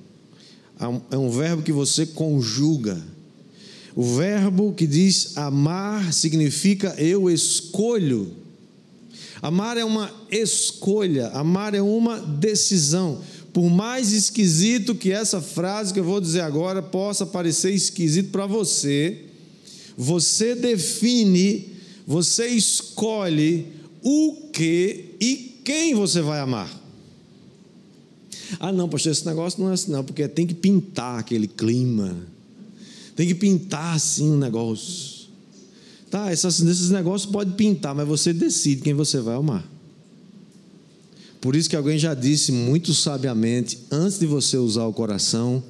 É 1.11 1.16
um 1.16 1.30
verbo 1.30 1.62
que 1.62 1.73
você 1.73 2.04
conjuga. 2.04 3.13
O 3.96 4.02
verbo 4.02 4.72
que 4.72 4.86
diz 4.86 5.36
amar 5.36 6.12
significa 6.12 6.94
eu 6.98 7.30
escolho. 7.30 8.32
Amar 9.40 9.76
é 9.76 9.84
uma 9.84 10.10
escolha, 10.30 11.28
amar 11.28 11.74
é 11.74 11.82
uma 11.82 12.18
decisão. 12.18 13.20
Por 13.52 13.70
mais 13.70 14.10
esquisito 14.12 14.96
que 14.96 15.12
essa 15.12 15.40
frase 15.40 15.92
que 15.92 16.00
eu 16.00 16.04
vou 16.04 16.20
dizer 16.20 16.40
agora 16.40 16.82
possa 16.82 17.24
parecer 17.24 17.72
esquisito 17.72 18.30
para 18.30 18.46
você, 18.46 19.26
você 19.96 20.56
define, 20.56 21.68
você 22.04 22.48
escolhe 22.48 23.66
o 24.02 24.48
que 24.52 25.14
e 25.20 25.60
quem 25.62 25.94
você 25.94 26.20
vai 26.20 26.40
amar. 26.40 26.82
Ah, 28.58 28.72
não, 28.72 28.88
pastor, 28.88 29.12
esse 29.12 29.24
negócio 29.24 29.62
não 29.62 29.70
é 29.70 29.74
assim, 29.74 29.92
não, 29.92 30.02
porque 30.02 30.26
tem 30.26 30.46
que 30.46 30.54
pintar 30.54 31.20
aquele 31.20 31.46
clima 31.46 32.33
tem 33.14 33.26
que 33.26 33.35
pintar 33.35 33.94
assim 33.94 34.30
um 34.30 34.37
negócio. 34.37 35.25
Tá, 36.11 36.30
essas, 36.30 36.61
esses 36.61 36.90
negócios 36.90 37.30
pode 37.30 37.52
pintar, 37.54 37.94
mas 37.94 38.06
você 38.06 38.33
decide 38.33 38.83
quem 38.83 38.94
você 38.94 39.21
vai 39.21 39.35
amar. 39.35 39.68
Por 41.40 41.54
isso 41.56 41.68
que 41.68 41.76
alguém 41.76 41.99
já 41.99 42.14
disse 42.14 42.52
muito 42.52 42.94
sabiamente: 42.94 43.80
antes 43.90 44.18
de 44.18 44.26
você 44.26 44.56
usar 44.56 44.87
o 44.87 44.92
coração, 44.92 45.62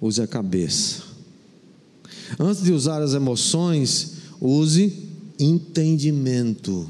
use 0.00 0.20
a 0.20 0.26
cabeça. 0.26 1.02
Antes 2.38 2.62
de 2.62 2.72
usar 2.72 3.02
as 3.02 3.14
emoções, 3.14 4.14
use 4.40 5.10
entendimento. 5.38 6.88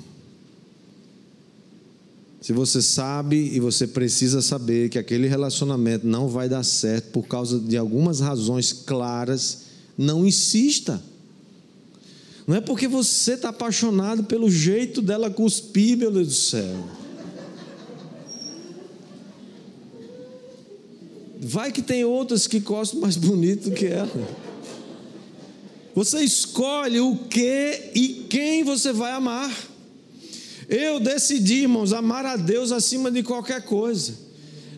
Se 2.41 2.53
você 2.53 2.83
sabe 2.83 3.37
e 3.37 3.61
você 3.61 3.87
precisa 3.87 4.43
saber 4.43 4.89
que 4.89 4.99
aquele 4.99 5.29
relacionamento 5.29 6.07
não 6.07 6.29
vai 6.29 6.49
dar 6.49 6.65
certo 6.65 7.11
por 7.13 7.27
causa 7.27 7.59
de 7.61 7.77
algumas 7.77 8.21
razões 8.21 8.73
claras 8.73 9.72
não 9.97 10.27
insista. 10.27 11.03
Não 12.47 12.57
é 12.57 12.61
porque 12.61 12.89
você 12.89 13.35
está 13.35 13.51
apaixonado 13.51 14.25
pelo 14.25 14.51
jeito 14.51 15.01
dela 15.01 15.31
cuspir, 15.31 15.97
meu 15.97 16.11
Deus 16.11 16.29
do 16.29 16.35
céu. 16.35 16.89
Vai 21.41 21.73
que 21.73 21.83
tem 21.83 22.05
outras 22.05 22.47
que 22.47 22.61
gostam 22.61 23.01
mais 23.01 23.17
bonito 23.17 23.71
que 23.73 23.87
ela. 23.87 24.11
Você 25.95 26.21
escolhe 26.21 27.01
o 27.01 27.17
que 27.29 27.91
e 27.95 28.27
quem 28.31 28.65
você 28.65 28.93
vai 28.93 29.13
amar. 29.13 29.53
Eu 30.69 30.99
decidi, 30.99 31.63
irmãos, 31.63 31.93
amar 31.93 32.25
a 32.25 32.37
Deus 32.37 32.73
acima 32.73 33.11
de 33.11 33.23
qualquer 33.23 33.63
coisa. 33.63 34.15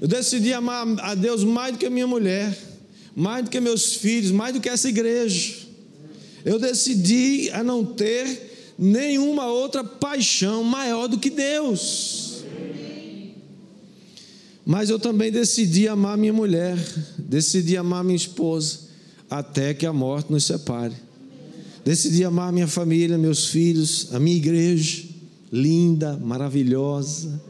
Eu 0.00 0.08
decidi 0.08 0.52
amar 0.52 0.86
a 1.00 1.14
Deus 1.14 1.44
mais 1.44 1.72
do 1.72 1.78
que 1.78 1.86
a 1.86 1.90
minha 1.90 2.06
mulher 2.06 2.73
mais 3.14 3.44
do 3.44 3.50
que 3.50 3.60
meus 3.60 3.94
filhos, 3.94 4.30
mais 4.30 4.52
do 4.52 4.60
que 4.60 4.68
essa 4.68 4.88
igreja. 4.88 5.54
Eu 6.44 6.58
decidi 6.58 7.50
a 7.50 7.62
não 7.62 7.84
ter 7.84 8.74
nenhuma 8.78 9.46
outra 9.46 9.84
paixão 9.84 10.64
maior 10.64 11.06
do 11.06 11.18
que 11.18 11.30
Deus. 11.30 12.44
Mas 14.66 14.88
eu 14.88 14.98
também 14.98 15.30
decidi 15.30 15.86
amar 15.86 16.16
minha 16.16 16.32
mulher, 16.32 16.76
decidi 17.18 17.76
amar 17.76 18.02
minha 18.02 18.16
esposa, 18.16 18.80
até 19.28 19.74
que 19.74 19.84
a 19.84 19.92
morte 19.92 20.32
nos 20.32 20.44
separe. 20.44 20.94
Decidi 21.84 22.24
amar 22.24 22.50
minha 22.50 22.66
família, 22.66 23.18
meus 23.18 23.48
filhos, 23.48 24.08
a 24.14 24.18
minha 24.18 24.36
igreja, 24.36 25.02
linda, 25.52 26.16
maravilhosa. 26.16 27.40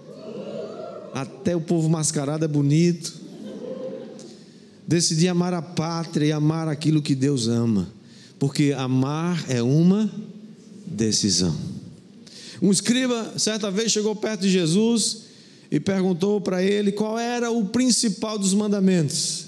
Até 1.15 1.55
o 1.55 1.61
povo 1.61 1.89
mascarado 1.89 2.45
é 2.45 2.49
bonito. 2.49 3.24
Decidi 4.87 5.29
amar 5.29 5.55
a 5.55 5.63
pátria 5.63 6.27
e 6.27 6.33
amar 6.33 6.69
aquilo 6.69 7.01
que 7.01 7.15
Deus 7.15 7.49
ama, 7.49 7.89
porque 8.39 8.75
amar 8.77 9.45
é 9.49 9.63
uma 9.63 10.11
decisão. 10.87 11.57
Um 12.61 12.71
escriba, 12.71 13.35
certa 13.39 13.71
vez, 13.71 13.91
chegou 13.91 14.15
perto 14.15 14.43
de 14.43 14.51
Jesus 14.51 15.25
e 15.71 15.81
perguntou 15.81 16.41
para 16.41 16.63
ele 16.63 16.93
qual 16.93 17.19
era 17.19 17.51
o 17.51 17.65
principal 17.67 18.39
dos 18.39 18.55
mandamentos. 18.55 19.47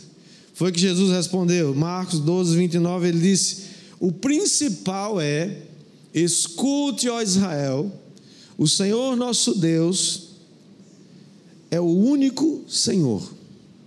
Foi 0.55 0.72
que 0.72 0.81
Jesus 0.81 1.12
respondeu, 1.12 1.75
Marcos 1.75 2.18
12, 2.18 2.57
29, 2.57 3.09
ele 3.09 3.20
disse: 3.20 3.64
O 4.01 4.11
principal 4.11 5.20
é: 5.20 5.62
escute, 6.14 7.11
ó 7.11 7.20
Israel, 7.20 7.92
o 8.57 8.66
Senhor 8.66 9.14
nosso 9.16 9.55
Deus 9.55 10.29
é 11.70 11.79
o 11.79 11.85
único 11.85 12.64
Senhor. 12.66 13.36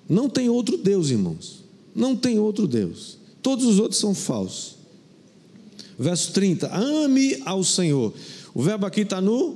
Não 0.10 0.28
tem 0.28 0.50
outro 0.50 0.76
Deus, 0.76 1.12
irmãos. 1.12 1.64
Não 1.96 2.16
tem 2.16 2.40
outro 2.40 2.68
Deus. 2.68 3.20
Todos 3.44 3.66
os 3.66 3.78
outros 3.80 4.00
são 4.00 4.16
falsos. 4.16 4.76
Verso 5.98 6.34
30. 6.34 6.74
Ame 6.76 7.40
ao 7.46 7.64
Senhor. 7.64 8.12
O 8.54 8.64
verbo 8.64 8.88
aqui 8.88 9.02
está 9.02 9.22
no. 9.22 9.56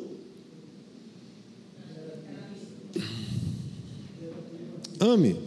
Ame. 5.00 5.38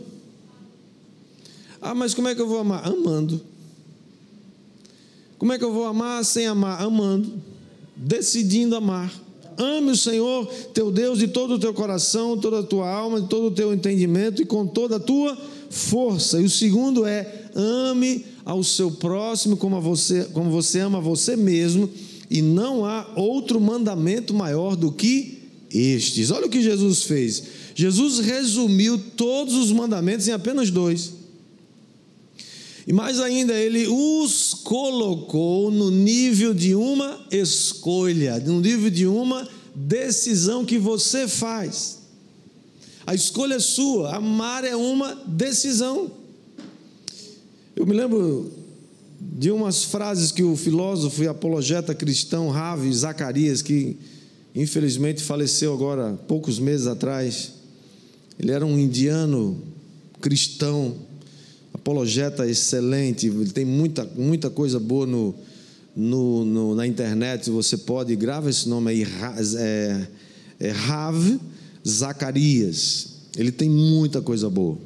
Ah, 1.81 1.95
mas 1.95 2.13
como 2.13 2.27
é 2.27 2.35
que 2.35 2.41
eu 2.41 2.49
vou 2.49 2.59
amar? 2.59 2.85
Amando. 2.85 3.41
Como 5.39 5.53
é 5.53 5.59
que 5.59 5.65
eu 5.65 5.73
vou 5.73 5.85
amar 5.85 6.25
sem 6.25 6.47
amar? 6.47 6.83
Amando. 6.83 7.41
Decidindo 7.95 8.75
amar. 8.75 9.13
Ame 9.57 9.93
o 9.93 9.97
Senhor 9.97 10.47
teu 10.75 10.91
Deus 10.91 11.19
de 11.19 11.29
todo 11.29 11.55
o 11.55 11.59
teu 11.59 11.73
coração, 11.73 12.37
toda 12.37 12.61
a 12.61 12.63
tua 12.63 12.89
alma, 12.89 13.21
de 13.21 13.29
todo 13.29 13.47
o 13.47 13.51
teu 13.51 13.73
entendimento 13.73 14.43
e 14.43 14.47
com 14.47 14.67
toda 14.67 14.97
a 14.97 15.01
tua 15.01 15.37
força. 15.71 16.41
E 16.41 16.45
o 16.45 16.51
segundo 16.51 17.07
é: 17.07 17.51
ame 17.55 18.25
ao 18.45 18.63
seu 18.63 18.91
próximo 18.91 19.57
como, 19.57 19.81
você, 19.81 20.25
como 20.33 20.51
você 20.51 20.81
ama 20.81 21.01
você 21.01 21.37
mesmo, 21.37 21.89
e 22.31 22.43
não 22.43 22.85
há 22.85 23.07
outro 23.17 23.61
mandamento 23.61 24.35
maior 24.35 24.77
do 24.77 24.93
que 24.93 25.39
estes. 25.71 26.31
Olha 26.31 26.47
o 26.47 26.51
que 26.51 26.63
Jesus 26.63 27.03
fez. 27.03 27.43
Jesus 27.75 28.21
resumiu 28.21 28.99
todos 29.17 29.55
os 29.55 29.73
mandamentos 29.73 30.27
em 30.29 30.33
apenas 30.33 30.71
dois. 30.71 31.16
E 32.87 32.93
mais 32.93 33.19
ainda, 33.19 33.53
ele 33.53 33.89
os 33.89 34.55
colocou 34.55 35.73
no 35.73 35.91
nível 35.91 36.55
de 36.55 36.75
uma 36.75 37.27
escolha, 37.33 38.39
no 38.39 38.61
nível 38.61 38.91
de 38.91 39.07
uma 39.07 39.49
decisão 39.75 40.65
que 40.65 40.79
você 40.79 41.27
faz. 41.27 41.99
A 43.05 43.15
escolha 43.15 43.55
é 43.55 43.61
sua, 43.61 44.15
amar 44.15 44.65
é 44.65 44.77
uma 44.77 45.15
decisão. 45.27 46.11
Eu 47.75 47.85
me 47.87 47.93
lembro 47.93 48.53
de 49.21 49.51
umas 49.51 49.83
frases 49.83 50.31
que 50.31 50.43
o 50.43 50.57
filósofo 50.57 51.25
e 51.25 51.29
apologeta 51.29 51.95
cristão 51.95 52.49
Ravi 52.51 52.93
Zacarias, 52.93 53.63
que 53.63 53.97
infelizmente 54.55 55.23
faleceu 55.23 55.75
agora 55.75 56.19
poucos 56.29 56.59
meses 56.59 56.87
atrás. 56.87 57.53
Ele 58.39 58.53
era 58.53 58.65
um 58.65 58.79
indiano 58.79 59.61
cristão, 60.21 60.97
apologeta 61.87 62.45
excelente, 62.45 63.29
ele 63.29 63.53
tem 63.53 63.65
muita, 63.65 64.05
muita 64.17 64.51
coisa 64.51 64.81
boa 64.81 65.07
no, 65.07 65.33
no, 65.95 66.45
no 66.45 66.75
na 66.75 66.85
internet, 66.85 67.49
você 67.49 67.77
pode, 67.77 68.17
grava 68.17 68.51
esse 68.51 68.69
nome 68.69 68.91
aí, 68.91 69.07
é, 69.57 70.09
é 70.59 70.71
Rav 70.71 71.39
Zacarias. 71.87 73.07
Ele 73.37 73.53
tem 73.53 73.71
muita 73.71 74.21
coisa 74.21 74.51
boa. 74.51 74.77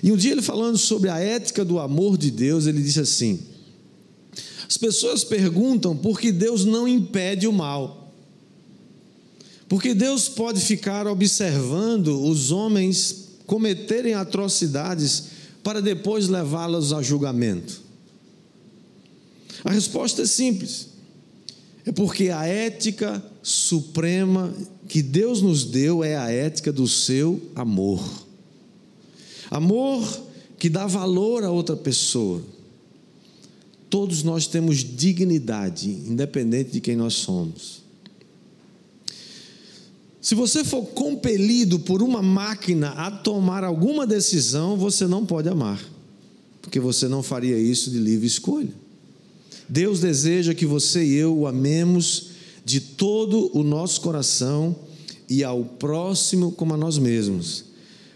E 0.00 0.12
um 0.12 0.16
dia 0.16 0.30
ele 0.30 0.42
falando 0.42 0.78
sobre 0.78 1.10
a 1.10 1.18
ética 1.18 1.64
do 1.64 1.80
amor 1.80 2.16
de 2.16 2.30
Deus, 2.30 2.68
ele 2.68 2.80
disse 2.80 3.00
assim: 3.00 3.40
As 4.68 4.76
pessoas 4.76 5.24
perguntam 5.24 5.96
por 5.96 6.20
que 6.20 6.30
Deus 6.30 6.64
não 6.64 6.86
impede 6.86 7.48
o 7.48 7.52
mal. 7.52 8.12
Porque 9.68 9.94
Deus 9.94 10.28
pode 10.28 10.60
ficar 10.60 11.08
observando 11.08 12.22
os 12.22 12.52
homens 12.52 13.30
cometerem 13.46 14.14
atrocidades 14.14 15.35
para 15.66 15.82
depois 15.82 16.28
levá-los 16.28 16.92
a 16.92 17.02
julgamento. 17.02 17.82
A 19.64 19.72
resposta 19.72 20.22
é 20.22 20.24
simples. 20.24 20.90
É 21.84 21.90
porque 21.90 22.28
a 22.28 22.46
ética 22.46 23.20
suprema 23.42 24.54
que 24.86 25.02
Deus 25.02 25.42
nos 25.42 25.64
deu 25.64 26.04
é 26.04 26.16
a 26.16 26.30
ética 26.30 26.72
do 26.72 26.86
seu 26.86 27.42
amor. 27.56 28.00
Amor 29.50 30.06
que 30.56 30.70
dá 30.70 30.86
valor 30.86 31.42
a 31.42 31.50
outra 31.50 31.74
pessoa. 31.74 32.40
Todos 33.90 34.22
nós 34.22 34.46
temos 34.46 34.84
dignidade, 34.84 35.90
independente 35.90 36.70
de 36.70 36.80
quem 36.80 36.94
nós 36.94 37.14
somos. 37.14 37.82
Se 40.26 40.34
você 40.34 40.64
for 40.64 40.84
compelido 40.86 41.78
por 41.78 42.02
uma 42.02 42.20
máquina 42.20 42.88
a 42.88 43.12
tomar 43.12 43.62
alguma 43.62 44.04
decisão, 44.04 44.76
você 44.76 45.06
não 45.06 45.24
pode 45.24 45.48
amar, 45.48 45.80
porque 46.60 46.80
você 46.80 47.06
não 47.06 47.22
faria 47.22 47.56
isso 47.56 47.92
de 47.92 48.00
livre 48.00 48.26
escolha. 48.26 48.74
Deus 49.68 50.00
deseja 50.00 50.52
que 50.52 50.66
você 50.66 51.04
e 51.04 51.14
eu 51.14 51.32
o 51.32 51.46
amemos 51.46 52.30
de 52.64 52.80
todo 52.80 53.56
o 53.56 53.62
nosso 53.62 54.00
coração 54.00 54.74
e 55.30 55.44
ao 55.44 55.64
próximo 55.64 56.50
como 56.50 56.74
a 56.74 56.76
nós 56.76 56.98
mesmos. 56.98 57.66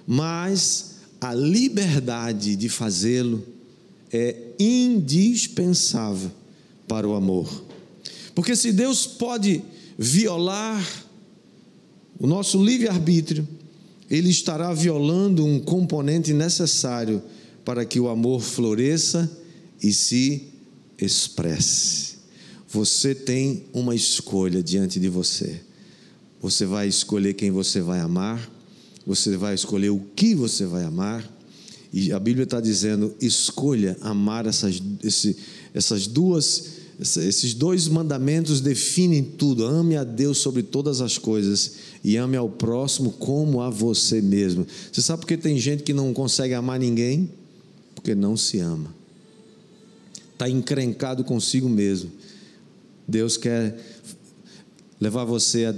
Mas 0.04 0.96
a 1.20 1.32
liberdade 1.32 2.56
de 2.56 2.68
fazê-lo 2.68 3.40
é 4.12 4.34
indispensável 4.58 6.32
para 6.88 7.06
o 7.06 7.14
amor. 7.14 7.62
Porque 8.34 8.56
se 8.56 8.72
Deus 8.72 9.06
pode 9.06 9.62
violar 9.96 11.08
o 12.20 12.26
nosso 12.26 12.62
livre-arbítrio, 12.62 13.48
Ele 14.10 14.28
estará 14.28 14.72
violando 14.74 15.44
um 15.44 15.58
componente 15.58 16.34
necessário 16.34 17.22
para 17.64 17.84
que 17.84 17.98
o 17.98 18.08
amor 18.08 18.42
floresça 18.42 19.28
e 19.82 19.92
se 19.92 20.48
expresse. 20.98 22.18
Você 22.68 23.14
tem 23.14 23.64
uma 23.72 23.94
escolha 23.94 24.62
diante 24.62 25.00
de 25.00 25.08
você. 25.08 25.60
Você 26.42 26.66
vai 26.66 26.86
escolher 26.86 27.34
quem 27.34 27.50
você 27.50 27.80
vai 27.80 28.00
amar, 28.00 28.50
você 29.06 29.36
vai 29.36 29.54
escolher 29.54 29.88
o 29.88 30.00
que 30.14 30.34
você 30.34 30.66
vai 30.66 30.84
amar, 30.84 31.28
e 31.92 32.12
a 32.12 32.18
Bíblia 32.18 32.44
está 32.44 32.60
dizendo: 32.60 33.14
escolha 33.20 33.96
amar 34.00 34.46
essas, 34.46 34.80
esse, 35.02 35.36
essas 35.74 36.06
duas, 36.06 36.64
esses 37.00 37.54
dois 37.54 37.88
mandamentos 37.88 38.60
definem 38.60 39.22
tudo. 39.22 39.64
Ame 39.64 39.96
a 39.96 40.04
Deus 40.04 40.38
sobre 40.38 40.62
todas 40.62 41.00
as 41.00 41.18
coisas 41.18 41.72
e 42.02 42.16
ame 42.16 42.36
ao 42.36 42.48
próximo 42.48 43.12
como 43.12 43.60
a 43.60 43.70
você 43.70 44.20
mesmo. 44.20 44.66
Você 44.90 45.02
sabe 45.02 45.20
por 45.20 45.28
que 45.28 45.36
tem 45.36 45.58
gente 45.58 45.82
que 45.82 45.92
não 45.92 46.12
consegue 46.12 46.54
amar 46.54 46.78
ninguém? 46.78 47.30
Porque 47.94 48.14
não 48.14 48.36
se 48.36 48.58
ama, 48.58 48.94
está 50.32 50.48
encrencado 50.48 51.22
consigo 51.24 51.68
mesmo. 51.68 52.10
Deus 53.06 53.36
quer 53.36 53.76
levar 55.00 55.24
você 55.24 55.64
a, 55.66 55.74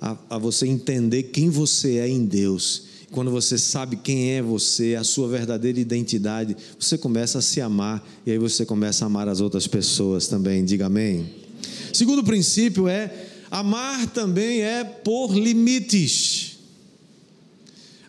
a, 0.00 0.18
a, 0.36 0.38
você 0.38 0.66
entender 0.66 1.24
quem 1.24 1.50
você 1.50 1.96
é 1.96 2.08
em 2.08 2.24
Deus. 2.24 2.84
Quando 3.10 3.30
você 3.30 3.58
sabe 3.58 3.96
quem 3.96 4.30
é 4.32 4.42
você, 4.42 4.94
a 4.94 5.04
sua 5.04 5.28
verdadeira 5.28 5.78
identidade, 5.78 6.56
você 6.78 6.96
começa 6.96 7.38
a 7.38 7.42
se 7.42 7.60
amar 7.60 8.06
e 8.24 8.30
aí 8.30 8.38
você 8.38 8.64
começa 8.64 9.04
a 9.04 9.06
amar 9.06 9.28
as 9.28 9.40
outras 9.40 9.66
pessoas 9.66 10.28
também. 10.28 10.64
Diga 10.64 10.86
amém. 10.86 11.26
Segundo 11.92 12.24
princípio 12.24 12.88
é 12.88 13.31
amar 13.52 14.06
também 14.06 14.62
é 14.62 14.82
por 14.82 15.36
limites. 15.36 16.56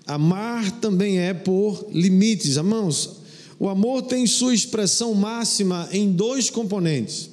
Amar 0.07 0.71
também 0.79 1.19
é 1.19 1.33
por 1.33 1.85
limites. 1.91 2.55
Irmãos, 2.55 3.17
o 3.59 3.67
amor 3.67 4.03
tem 4.03 4.25
sua 4.25 4.55
expressão 4.55 5.13
máxima 5.13 5.89
em 5.91 6.13
dois 6.13 6.49
componentes: 6.49 7.29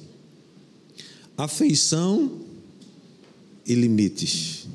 afeição 1.37 2.41
e 3.65 3.73
limites. 3.73 4.67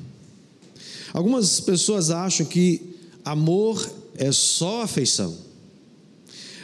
Algumas 1.13 1.59
pessoas 1.59 2.09
acham 2.09 2.43
que 2.43 2.81
amor 3.23 3.87
é 4.15 4.31
só 4.31 4.81
afeição. 4.81 5.37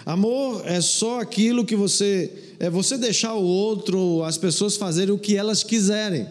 Amor 0.04 0.64
é 0.66 0.82
só 0.82 1.22
aquilo 1.22 1.64
que 1.64 1.76
você 1.76 2.32
é 2.60 2.70
você 2.70 2.98
deixar 2.98 3.34
o 3.34 3.44
outro, 3.44 4.24
as 4.24 4.38
pessoas 4.38 4.76
fazerem 4.76 5.14
o 5.14 5.20
que 5.20 5.36
elas 5.36 5.64
quiserem, 5.64 6.26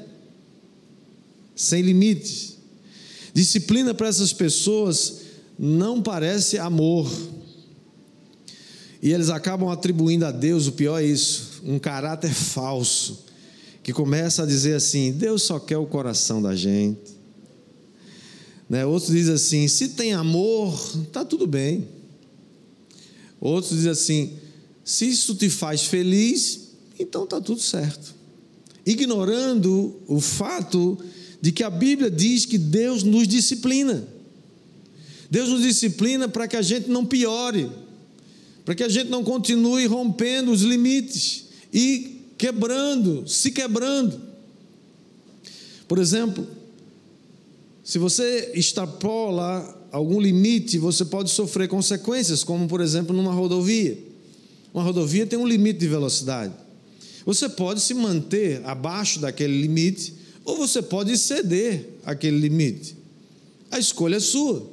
sem 1.54 1.82
limites. 1.82 2.58
Disciplina 3.34 3.94
para 3.94 4.08
essas 4.08 4.32
pessoas 4.32 5.20
não 5.58 6.02
parece 6.02 6.58
amor. 6.58 7.10
E 9.02 9.12
eles 9.12 9.30
acabam 9.30 9.68
atribuindo 9.68 10.24
a 10.24 10.30
Deus, 10.30 10.66
o 10.66 10.72
pior 10.72 11.00
é 11.00 11.04
isso, 11.04 11.62
um 11.64 11.78
caráter 11.78 12.32
falso 12.32 13.24
que 13.82 13.92
começa 13.92 14.44
a 14.44 14.46
dizer 14.46 14.74
assim: 14.74 15.12
Deus 15.12 15.42
só 15.42 15.58
quer 15.58 15.78
o 15.78 15.86
coração 15.86 16.40
da 16.40 16.54
gente. 16.54 17.12
Né? 18.68 18.86
Outros 18.86 19.12
dizem 19.12 19.34
assim: 19.34 19.68
se 19.68 19.90
tem 19.90 20.12
amor, 20.12 20.72
está 21.02 21.24
tudo 21.24 21.46
bem. 21.46 21.88
Outros 23.40 23.74
dizem 23.74 23.90
assim: 23.90 24.32
se 24.84 25.08
isso 25.08 25.34
te 25.34 25.50
faz 25.50 25.82
feliz, 25.82 26.70
então 26.98 27.24
está 27.24 27.40
tudo 27.40 27.60
certo. 27.60 28.14
Ignorando 28.86 30.00
o 30.06 30.20
fato 30.20 30.98
de 31.42 31.50
que 31.50 31.64
a 31.64 31.68
Bíblia 31.68 32.08
diz 32.08 32.46
que 32.46 32.56
Deus 32.56 33.02
nos 33.02 33.26
disciplina. 33.26 34.06
Deus 35.28 35.48
nos 35.48 35.62
disciplina 35.62 36.28
para 36.28 36.46
que 36.46 36.56
a 36.56 36.62
gente 36.62 36.88
não 36.88 37.04
piore, 37.04 37.68
para 38.64 38.76
que 38.76 38.84
a 38.84 38.88
gente 38.88 39.10
não 39.10 39.24
continue 39.24 39.86
rompendo 39.86 40.52
os 40.52 40.62
limites 40.62 41.46
e 41.74 42.20
quebrando, 42.38 43.26
se 43.26 43.50
quebrando. 43.50 44.20
Por 45.88 45.98
exemplo, 45.98 46.46
se 47.82 47.98
você 47.98 48.52
extrapola 48.54 49.88
algum 49.90 50.20
limite, 50.20 50.78
você 50.78 51.04
pode 51.04 51.30
sofrer 51.30 51.66
consequências, 51.66 52.44
como 52.44 52.68
por 52.68 52.80
exemplo 52.80 53.16
numa 53.16 53.32
rodovia. 53.32 53.98
Uma 54.72 54.84
rodovia 54.84 55.26
tem 55.26 55.38
um 55.38 55.46
limite 55.46 55.80
de 55.80 55.88
velocidade. 55.88 56.54
Você 57.26 57.48
pode 57.48 57.80
se 57.80 57.94
manter 57.94 58.64
abaixo 58.64 59.18
daquele 59.18 59.60
limite, 59.60 60.21
ou 60.44 60.56
você 60.56 60.82
pode 60.82 61.16
ceder 61.16 61.88
aquele 62.04 62.38
limite. 62.38 62.96
A 63.70 63.78
escolha 63.78 64.16
é 64.16 64.20
sua. 64.20 64.70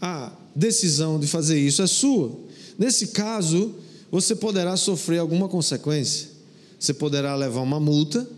A 0.00 0.32
decisão 0.54 1.18
de 1.18 1.26
fazer 1.26 1.58
isso 1.58 1.82
é 1.82 1.86
sua. 1.86 2.38
Nesse 2.78 3.08
caso, 3.08 3.74
você 4.10 4.34
poderá 4.34 4.76
sofrer 4.76 5.18
alguma 5.18 5.48
consequência 5.48 6.36
você 6.78 6.92
poderá 6.92 7.34
levar 7.34 7.62
uma 7.62 7.80
multa, 7.80 8.28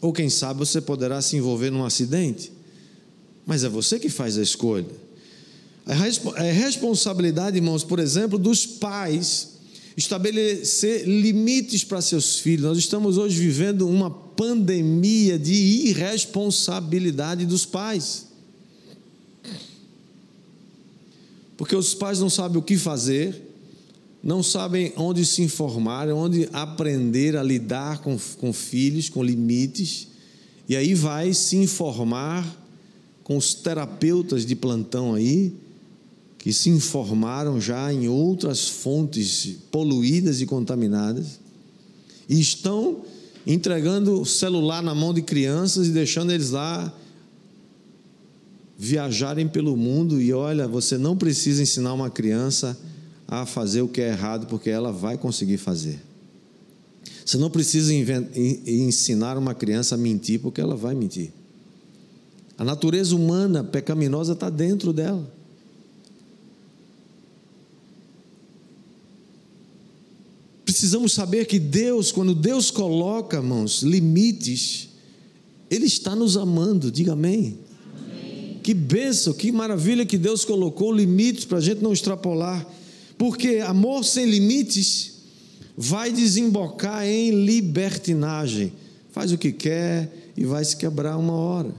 ou 0.00 0.12
quem 0.12 0.28
sabe 0.28 0.60
você 0.60 0.80
poderá 0.80 1.20
se 1.20 1.36
envolver 1.36 1.70
num 1.70 1.84
acidente. 1.84 2.52
Mas 3.44 3.64
é 3.64 3.68
você 3.68 3.98
que 3.98 4.08
faz 4.08 4.38
a 4.38 4.42
escolha. 4.42 4.86
É 6.36 6.52
responsabilidade, 6.52 7.56
irmãos, 7.56 7.84
por 7.84 7.98
exemplo, 7.98 8.38
dos 8.38 8.66
pais 8.66 9.55
estabelecer 9.96 11.08
limites 11.08 11.82
para 11.82 12.02
seus 12.02 12.38
filhos. 12.38 12.66
Nós 12.66 12.78
estamos 12.78 13.16
hoje 13.16 13.38
vivendo 13.38 13.88
uma 13.88 14.10
pandemia 14.10 15.38
de 15.38 15.54
irresponsabilidade 15.88 17.46
dos 17.46 17.64
pais. 17.64 18.26
Porque 21.56 21.74
os 21.74 21.94
pais 21.94 22.20
não 22.20 22.28
sabem 22.28 22.58
o 22.58 22.62
que 22.62 22.76
fazer, 22.76 23.42
não 24.22 24.42
sabem 24.42 24.92
onde 24.96 25.24
se 25.24 25.40
informar, 25.40 26.08
onde 26.08 26.48
aprender 26.52 27.36
a 27.36 27.42
lidar 27.42 28.02
com, 28.02 28.18
com 28.38 28.52
filhos, 28.52 29.08
com 29.08 29.22
limites, 29.22 30.08
e 30.68 30.76
aí 30.76 30.92
vai 30.92 31.32
se 31.32 31.56
informar 31.56 32.44
com 33.22 33.36
os 33.36 33.54
terapeutas 33.54 34.44
de 34.44 34.54
plantão 34.54 35.14
aí, 35.14 35.54
que 36.46 36.52
se 36.52 36.70
informaram 36.70 37.60
já 37.60 37.92
em 37.92 38.06
outras 38.06 38.68
fontes 38.68 39.56
poluídas 39.68 40.40
e 40.40 40.46
contaminadas, 40.46 41.40
e 42.28 42.38
estão 42.38 43.02
entregando 43.44 44.20
o 44.20 44.24
celular 44.24 44.80
na 44.80 44.94
mão 44.94 45.12
de 45.12 45.22
crianças 45.22 45.88
e 45.88 45.90
deixando 45.90 46.30
eles 46.30 46.50
lá 46.50 46.96
viajarem 48.78 49.48
pelo 49.48 49.76
mundo. 49.76 50.22
E 50.22 50.32
olha, 50.32 50.68
você 50.68 50.96
não 50.96 51.16
precisa 51.16 51.64
ensinar 51.64 51.92
uma 51.92 52.10
criança 52.10 52.78
a 53.26 53.44
fazer 53.44 53.82
o 53.82 53.88
que 53.88 54.00
é 54.00 54.10
errado, 54.10 54.46
porque 54.46 54.70
ela 54.70 54.92
vai 54.92 55.18
conseguir 55.18 55.58
fazer. 55.58 56.00
Você 57.24 57.38
não 57.38 57.50
precisa 57.50 57.92
ensinar 57.92 59.36
uma 59.36 59.52
criança 59.52 59.96
a 59.96 59.98
mentir, 59.98 60.38
porque 60.38 60.60
ela 60.60 60.76
vai 60.76 60.94
mentir. 60.94 61.32
A 62.56 62.62
natureza 62.62 63.16
humana 63.16 63.64
pecaminosa 63.64 64.34
está 64.34 64.48
dentro 64.48 64.92
dela. 64.92 65.34
Precisamos 70.76 71.14
saber 71.14 71.46
que 71.46 71.58
Deus, 71.58 72.12
quando 72.12 72.34
Deus 72.34 72.70
coloca, 72.70 73.38
irmãos, 73.38 73.82
limites, 73.82 74.90
Ele 75.70 75.86
está 75.86 76.14
nos 76.14 76.36
amando, 76.36 76.90
diga 76.90 77.14
amém. 77.14 77.58
amém. 77.98 78.60
Que 78.62 78.74
bênção, 78.74 79.32
que 79.32 79.50
maravilha 79.50 80.04
que 80.04 80.18
Deus 80.18 80.44
colocou 80.44 80.92
limites 80.92 81.46
para 81.46 81.56
a 81.56 81.60
gente 81.62 81.82
não 81.82 81.94
extrapolar, 81.94 82.68
porque 83.16 83.60
amor 83.66 84.04
sem 84.04 84.26
limites 84.26 85.14
vai 85.74 86.12
desembocar 86.12 87.06
em 87.06 87.30
libertinagem. 87.30 88.70
Faz 89.12 89.32
o 89.32 89.38
que 89.38 89.52
quer 89.52 90.32
e 90.36 90.44
vai 90.44 90.62
se 90.62 90.76
quebrar 90.76 91.16
uma 91.16 91.32
hora. 91.32 91.74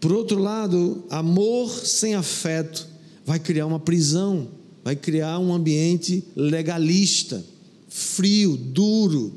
Por 0.00 0.14
outro 0.14 0.38
lado, 0.38 1.04
amor 1.10 1.68
sem 1.84 2.14
afeto 2.14 2.88
vai 3.26 3.38
criar 3.38 3.66
uma 3.66 3.78
prisão, 3.78 4.48
vai 4.82 4.96
criar 4.96 5.38
um 5.38 5.52
ambiente 5.52 6.24
legalista, 6.34 7.44
frio, 7.88 8.56
duro, 8.56 9.32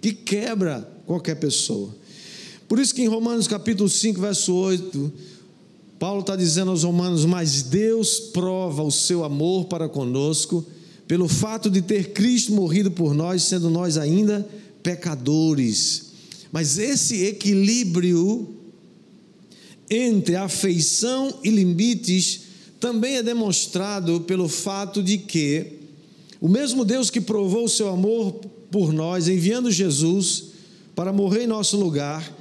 que 0.00 0.12
quebra 0.12 0.88
qualquer 1.06 1.36
pessoa. 1.36 1.94
Por 2.68 2.78
isso 2.78 2.94
que 2.94 3.02
em 3.02 3.08
Romanos 3.08 3.48
capítulo 3.48 3.88
5, 3.88 4.20
verso 4.20 4.54
8, 4.54 5.12
Paulo 5.98 6.20
está 6.20 6.36
dizendo 6.36 6.70
aos 6.70 6.82
romanos: 6.82 7.24
Mas 7.24 7.62
Deus 7.62 8.20
prova 8.32 8.82
o 8.82 8.90
seu 8.90 9.24
amor 9.24 9.66
para 9.66 9.88
conosco 9.88 10.64
pelo 11.06 11.26
fato 11.26 11.68
de 11.68 11.82
ter 11.82 12.12
Cristo 12.12 12.52
morrido 12.52 12.90
por 12.90 13.12
nós, 13.12 13.42
sendo 13.42 13.68
nós 13.68 13.98
ainda 13.98 14.48
pecadores. 14.82 16.12
Mas 16.52 16.78
esse 16.78 17.24
equilíbrio 17.24 18.48
entre 19.90 20.36
afeição 20.36 21.40
e 21.42 21.50
limites 21.50 22.42
também 22.78 23.16
é 23.16 23.22
demonstrado 23.22 24.20
pelo 24.20 24.48
fato 24.48 25.02
de 25.02 25.18
que 25.18 25.79
o 26.40 26.48
mesmo 26.48 26.84
Deus 26.84 27.10
que 27.10 27.20
provou 27.20 27.64
o 27.64 27.68
seu 27.68 27.88
amor 27.88 28.32
por 28.70 28.92
nós, 28.92 29.28
enviando 29.28 29.70
Jesus 29.70 30.44
para 30.94 31.12
morrer 31.12 31.44
em 31.44 31.46
nosso 31.46 31.76
lugar, 31.76 32.32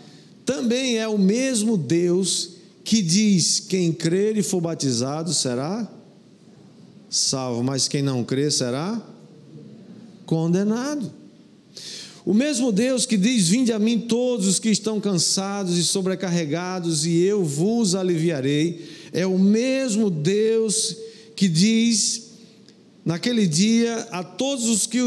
também 0.45 0.97
é 0.97 1.07
o 1.07 1.17
mesmo 1.17 1.77
Deus 1.77 2.51
que 2.83 3.01
diz: 3.01 3.59
quem 3.59 3.91
crer 3.91 4.37
e 4.37 4.43
for 4.43 4.61
batizado 4.61 5.33
será 5.33 5.87
salvo, 7.09 7.63
mas 7.63 7.87
quem 7.87 8.01
não 8.01 8.23
crê 8.23 8.49
será 8.49 9.01
condenado. 10.25 11.11
O 12.25 12.33
mesmo 12.33 12.71
Deus 12.71 13.05
que 13.05 13.17
diz: 13.17 13.49
Vinde 13.49 13.73
a 13.73 13.79
mim 13.79 13.99
todos 13.99 14.47
os 14.47 14.59
que 14.59 14.69
estão 14.69 14.99
cansados 14.99 15.77
e 15.77 15.83
sobrecarregados, 15.83 17.05
e 17.05 17.17
eu 17.23 17.43
vos 17.43 17.95
aliviarei, 17.95 18.87
é 19.11 19.25
o 19.25 19.37
mesmo 19.37 20.09
Deus 20.09 20.95
que 21.35 21.47
diz, 21.47 22.28
naquele 23.09 23.47
dia, 23.47 24.07
a 24.11 24.23
todos 24.23 24.65
os 24.65 24.85
que 24.85 25.01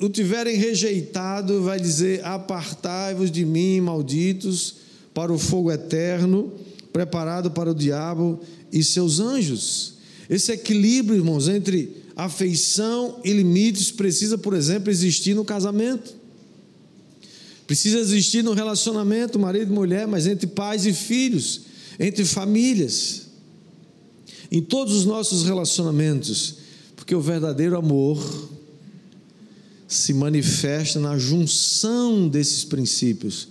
o 0.00 0.08
tiverem 0.08 0.56
rejeitado, 0.56 1.62
vai 1.62 1.78
dizer: 1.78 2.24
Apartai-vos 2.24 3.30
de 3.30 3.44
mim, 3.44 3.80
malditos, 3.80 4.74
para 5.14 5.32
o 5.32 5.38
fogo 5.38 5.70
eterno, 5.70 6.52
preparado 6.92 7.52
para 7.52 7.70
o 7.70 7.74
diabo 7.74 8.40
e 8.72 8.82
seus 8.82 9.20
anjos. 9.20 9.94
Esse 10.28 10.50
equilíbrio, 10.50 11.18
irmãos, 11.20 11.46
entre 11.46 11.94
afeição 12.16 13.20
e 13.24 13.32
limites 13.32 13.92
precisa, 13.92 14.36
por 14.36 14.52
exemplo, 14.52 14.90
existir 14.90 15.32
no 15.32 15.44
casamento. 15.44 16.16
Precisa 17.64 18.00
existir 18.00 18.42
no 18.42 18.54
relacionamento, 18.54 19.38
marido 19.38 19.70
e 19.70 19.74
mulher, 19.74 20.08
mas 20.08 20.26
entre 20.26 20.48
pais 20.48 20.84
e 20.84 20.92
filhos, 20.92 21.60
entre 21.96 22.24
famílias, 22.24 23.28
em 24.50 24.60
todos 24.60 24.92
os 24.94 25.04
nossos 25.04 25.44
relacionamentos, 25.44 26.65
porque 27.06 27.14
o 27.14 27.20
verdadeiro 27.20 27.76
amor 27.76 28.18
se 29.86 30.12
manifesta 30.12 30.98
na 30.98 31.16
junção 31.16 32.28
desses 32.28 32.64
princípios 32.64 33.46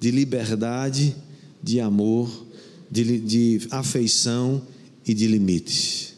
de 0.00 0.10
liberdade, 0.10 1.14
de 1.62 1.80
amor, 1.80 2.46
de, 2.90 3.20
de 3.20 3.60
afeição 3.70 4.62
e 5.06 5.12
de 5.12 5.26
limites. 5.26 6.14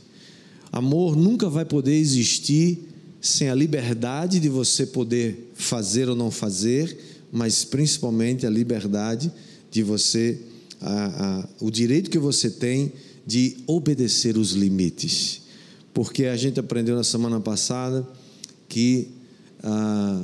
Amor 0.70 1.16
nunca 1.16 1.48
vai 1.48 1.64
poder 1.64 1.96
existir 1.96 2.78
sem 3.20 3.50
a 3.50 3.54
liberdade 3.56 4.38
de 4.38 4.48
você 4.48 4.86
poder 4.86 5.50
fazer 5.56 6.08
ou 6.08 6.14
não 6.14 6.30
fazer, 6.30 6.96
mas 7.32 7.64
principalmente 7.64 8.46
a 8.46 8.50
liberdade 8.50 9.32
de 9.72 9.82
você, 9.82 10.38
a, 10.80 11.40
a, 11.40 11.48
o 11.60 11.68
direito 11.68 12.08
que 12.08 12.18
você 12.20 12.48
tem 12.48 12.92
de 13.26 13.56
obedecer 13.66 14.36
os 14.36 14.52
limites. 14.52 15.49
Porque 15.92 16.26
a 16.26 16.36
gente 16.36 16.60
aprendeu 16.60 16.96
na 16.96 17.04
semana 17.04 17.40
passada 17.40 18.06
que 18.68 19.08
a, 19.62 20.22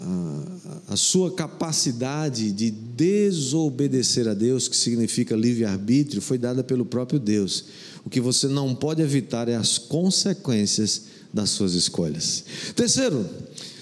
a, 0.00 0.92
a 0.92 0.96
sua 0.96 1.32
capacidade 1.32 2.52
de 2.52 2.70
desobedecer 2.70 4.28
a 4.28 4.34
Deus, 4.34 4.68
que 4.68 4.76
significa 4.76 5.34
livre-arbítrio, 5.34 6.20
foi 6.20 6.38
dada 6.38 6.62
pelo 6.62 6.84
próprio 6.84 7.18
Deus. 7.18 7.64
O 8.04 8.10
que 8.10 8.20
você 8.20 8.48
não 8.48 8.74
pode 8.74 9.00
evitar 9.00 9.48
é 9.48 9.54
as 9.54 9.78
consequências 9.78 11.04
das 11.32 11.50
suas 11.50 11.72
escolhas. 11.74 12.44
Terceiro, 12.76 13.26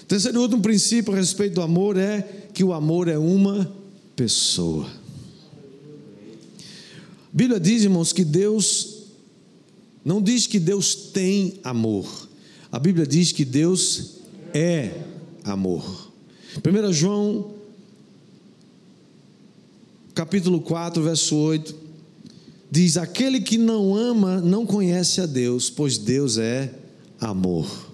terceiro 0.07 0.37
e 0.37 0.41
último 0.41 0.61
princípio 0.61 1.13
a 1.13 1.17
respeito 1.17 1.55
do 1.55 1.61
amor 1.61 1.97
é 1.97 2.21
que 2.53 2.63
o 2.63 2.71
amor 2.71 3.07
é 3.07 3.17
uma 3.17 3.69
pessoa. 4.15 4.85
A 7.33 7.37
Bíblia 7.37 7.59
diz, 7.59 7.83
irmãos, 7.83 8.13
que 8.13 8.23
Deus 8.23 8.90
não 10.03 10.21
diz 10.21 10.47
que 10.47 10.59
Deus 10.59 10.95
tem 10.95 11.59
amor. 11.63 12.29
A 12.71 12.79
Bíblia 12.79 13.05
diz 13.05 13.31
que 13.31 13.45
Deus 13.45 14.17
é 14.53 14.91
amor. 15.43 16.11
1 16.57 16.93
João, 16.93 17.53
capítulo 20.13 20.61
4, 20.61 21.01
verso 21.03 21.35
8, 21.35 21.75
diz: 22.69 22.97
Aquele 22.97 23.41
que 23.41 23.57
não 23.57 23.95
ama 23.95 24.41
não 24.41 24.65
conhece 24.65 25.21
a 25.21 25.25
Deus, 25.25 25.69
pois 25.69 25.97
Deus 25.97 26.37
é 26.37 26.73
amor. 27.19 27.91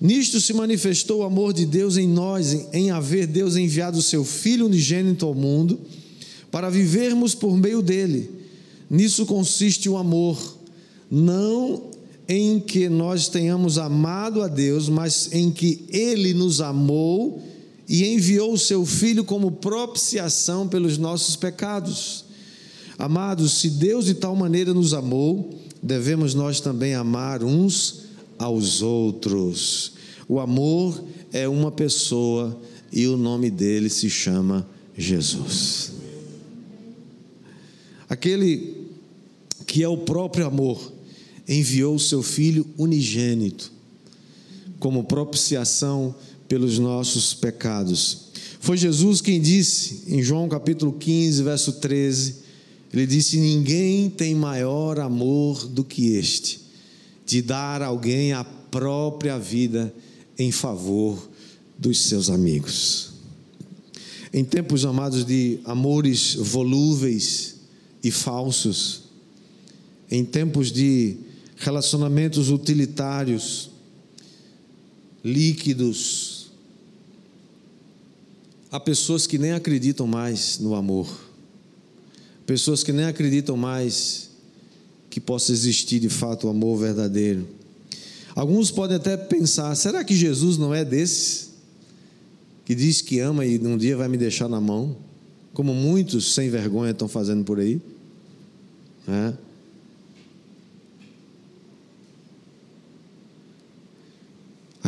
Nisto 0.00 0.40
se 0.40 0.54
manifestou 0.54 1.20
o 1.20 1.24
amor 1.24 1.52
de 1.52 1.66
Deus 1.66 1.98
em 1.98 2.08
nós, 2.08 2.68
em 2.72 2.90
haver 2.90 3.26
Deus 3.26 3.56
enviado 3.56 3.98
o 3.98 4.02
seu 4.02 4.24
Filho 4.24 4.64
unigênito 4.64 5.26
ao 5.26 5.34
mundo, 5.34 5.78
para 6.50 6.70
vivermos 6.70 7.34
por 7.34 7.56
meio 7.56 7.82
dele. 7.82 8.30
Nisso 8.88 9.26
consiste 9.26 9.88
o 9.88 9.98
amor, 9.98 10.59
não 11.10 11.90
em 12.28 12.60
que 12.60 12.88
nós 12.88 13.28
tenhamos 13.28 13.76
amado 13.76 14.40
a 14.40 14.46
Deus, 14.46 14.88
mas 14.88 15.32
em 15.32 15.50
que 15.50 15.84
Ele 15.88 16.32
nos 16.32 16.60
amou 16.60 17.42
e 17.88 18.06
enviou 18.06 18.52
o 18.52 18.58
seu 18.58 18.86
Filho 18.86 19.24
como 19.24 19.50
propiciação 19.50 20.68
pelos 20.68 20.96
nossos 20.96 21.34
pecados. 21.34 22.24
Amados, 22.96 23.54
se 23.54 23.68
Deus 23.70 24.04
de 24.04 24.14
tal 24.14 24.36
maneira 24.36 24.72
nos 24.72 24.94
amou, 24.94 25.58
devemos 25.82 26.32
nós 26.32 26.60
também 26.60 26.94
amar 26.94 27.42
uns 27.42 28.02
aos 28.38 28.80
outros. 28.80 29.94
O 30.28 30.38
amor 30.38 31.02
é 31.32 31.48
uma 31.48 31.72
pessoa 31.72 32.56
e 32.92 33.08
o 33.08 33.16
nome 33.16 33.50
dele 33.50 33.90
se 33.90 34.08
chama 34.08 34.64
Jesus. 34.96 35.92
Aquele 38.08 38.86
que 39.66 39.82
é 39.82 39.88
o 39.88 39.98
próprio 39.98 40.46
amor 40.46 40.99
enviou 41.50 41.96
o 41.96 42.00
seu 42.00 42.22
Filho 42.22 42.64
unigênito 42.78 43.72
como 44.78 45.04
propiciação 45.04 46.14
pelos 46.48 46.78
nossos 46.78 47.34
pecados. 47.34 48.30
Foi 48.60 48.76
Jesus 48.76 49.20
quem 49.20 49.40
disse, 49.40 50.04
em 50.06 50.22
João 50.22 50.48
capítulo 50.48 50.92
15, 50.92 51.42
verso 51.42 51.72
13, 51.74 52.36
ele 52.92 53.06
disse: 53.06 53.36
Ninguém 53.36 54.08
tem 54.08 54.34
maior 54.34 55.00
amor 55.00 55.66
do 55.66 55.84
que 55.84 56.14
este, 56.14 56.60
de 57.26 57.42
dar 57.42 57.82
alguém 57.82 58.32
a 58.32 58.44
própria 58.44 59.38
vida 59.38 59.92
em 60.38 60.52
favor 60.52 61.28
dos 61.76 62.00
seus 62.02 62.30
amigos. 62.30 63.10
Em 64.32 64.44
tempos 64.44 64.84
amados 64.84 65.24
de 65.24 65.58
amores 65.64 66.36
volúveis 66.36 67.56
e 68.02 68.10
falsos, 68.10 69.02
em 70.10 70.24
tempos 70.24 70.70
de 70.70 71.16
relacionamentos 71.60 72.48
utilitários, 72.48 73.70
líquidos, 75.22 76.50
há 78.72 78.80
pessoas 78.80 79.26
que 79.26 79.38
nem 79.38 79.52
acreditam 79.52 80.06
mais 80.06 80.58
no 80.58 80.74
amor, 80.74 81.06
pessoas 82.46 82.82
que 82.82 82.92
nem 82.92 83.04
acreditam 83.04 83.58
mais 83.58 84.30
que 85.10 85.20
possa 85.20 85.52
existir 85.52 86.00
de 86.00 86.08
fato 86.08 86.46
o 86.46 86.50
amor 86.50 86.78
verdadeiro. 86.78 87.46
Alguns 88.34 88.70
podem 88.70 88.96
até 88.96 89.16
pensar: 89.18 89.74
será 89.74 90.02
que 90.02 90.16
Jesus 90.16 90.56
não 90.56 90.74
é 90.74 90.82
desses 90.82 91.50
que 92.64 92.74
diz 92.74 93.02
que 93.02 93.18
ama 93.18 93.44
e 93.44 93.58
um 93.58 93.76
dia 93.76 93.98
vai 93.98 94.08
me 94.08 94.16
deixar 94.16 94.48
na 94.48 94.60
mão, 94.60 94.96
como 95.52 95.74
muitos 95.74 96.32
sem 96.32 96.48
vergonha 96.48 96.92
estão 96.92 97.08
fazendo 97.08 97.44
por 97.44 97.60
aí? 97.60 97.82
É. 99.06 99.49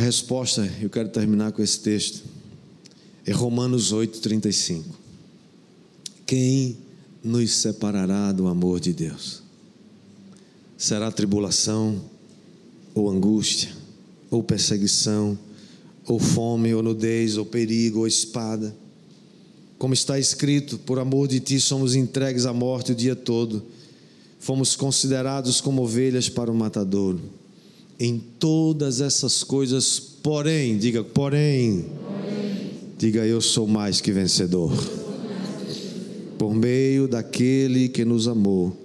A 0.02 0.04
resposta, 0.04 0.68
eu 0.80 0.90
quero 0.90 1.08
terminar 1.10 1.52
com 1.52 1.62
esse 1.62 1.78
texto, 1.78 2.24
é 3.24 3.30
Romanos 3.30 3.92
8,35. 3.92 4.82
Quem 6.26 6.76
nos 7.22 7.52
separará 7.52 8.32
do 8.32 8.48
amor 8.48 8.80
de 8.80 8.92
Deus? 8.92 9.44
Será 10.76 11.12
tribulação, 11.12 12.02
ou 12.92 13.08
angústia, 13.08 13.70
ou 14.28 14.42
perseguição, 14.42 15.38
ou 16.04 16.18
fome, 16.18 16.74
ou 16.74 16.82
nudez, 16.82 17.36
ou 17.36 17.46
perigo, 17.46 18.00
ou 18.00 18.06
espada? 18.08 18.74
Como 19.78 19.94
está 19.94 20.18
escrito, 20.18 20.78
por 20.78 20.98
amor 20.98 21.28
de 21.28 21.38
ti 21.38 21.60
somos 21.60 21.94
entregues 21.94 22.44
à 22.44 22.52
morte 22.52 22.90
o 22.90 22.96
dia 22.96 23.14
todo, 23.14 23.64
fomos 24.40 24.74
considerados 24.74 25.60
como 25.60 25.80
ovelhas 25.80 26.28
para 26.28 26.50
o 26.50 26.54
matadouro. 26.56 27.20
Em 28.04 28.18
todas 28.18 29.00
essas 29.00 29.44
coisas, 29.44 30.00
porém, 30.00 30.76
diga, 30.76 31.04
porém, 31.04 31.84
porém. 32.04 32.70
diga 32.98 33.24
eu 33.24 33.40
sou 33.40 33.68
mais 33.68 34.00
que 34.00 34.10
vencedor. 34.10 34.72
Por 36.36 36.52
meio 36.52 37.06
daquele 37.06 37.88
que 37.88 38.04
nos 38.04 38.26
amou 38.26 38.81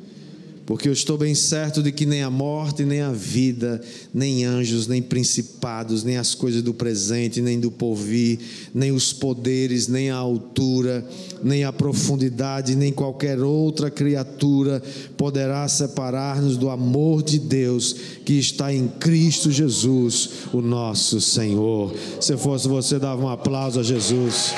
porque 0.68 0.90
eu 0.90 0.92
estou 0.92 1.18
bem 1.18 1.34
certo 1.34 1.82
de 1.82 1.94
que 1.94 2.06
nem 2.06 2.22
a 2.22 2.30
morte, 2.30 2.84
nem 2.84 3.00
a 3.00 3.10
vida, 3.10 3.82
nem 4.14 4.44
anjos, 4.44 4.86
nem 4.86 5.02
principados, 5.02 6.04
nem 6.04 6.18
as 6.18 6.36
coisas 6.36 6.62
do 6.62 6.74
presente, 6.74 7.42
nem 7.42 7.58
do 7.58 7.72
porvir, 7.72 8.38
nem 8.76 8.92
os 8.92 9.14
poderes, 9.14 9.88
nem 9.88 10.10
a 10.10 10.18
altura, 10.18 11.08
nem 11.42 11.64
a 11.64 11.72
profundidade, 11.72 12.76
nem 12.76 12.92
qualquer 12.92 13.40
outra 13.40 13.90
criatura 13.90 14.84
poderá 15.16 15.66
separar-nos 15.70 16.58
do 16.58 16.70
amor 16.70 17.24
de 17.24 17.40
Deus 17.40 17.96
que 18.26 18.34
está 18.34 18.74
em 18.74 18.90
Cristo 18.90 19.50
Jesus, 19.50 20.30
o 20.52 20.60
nosso 20.60 21.22
Senhor. 21.22 21.96
Se 22.20 22.36
fosse 22.36 22.68
você, 22.68 23.00
dava 23.00 23.24
um 23.24 23.30
aplauso 23.30 23.80
a 23.80 23.84
Jesus. 23.84 24.52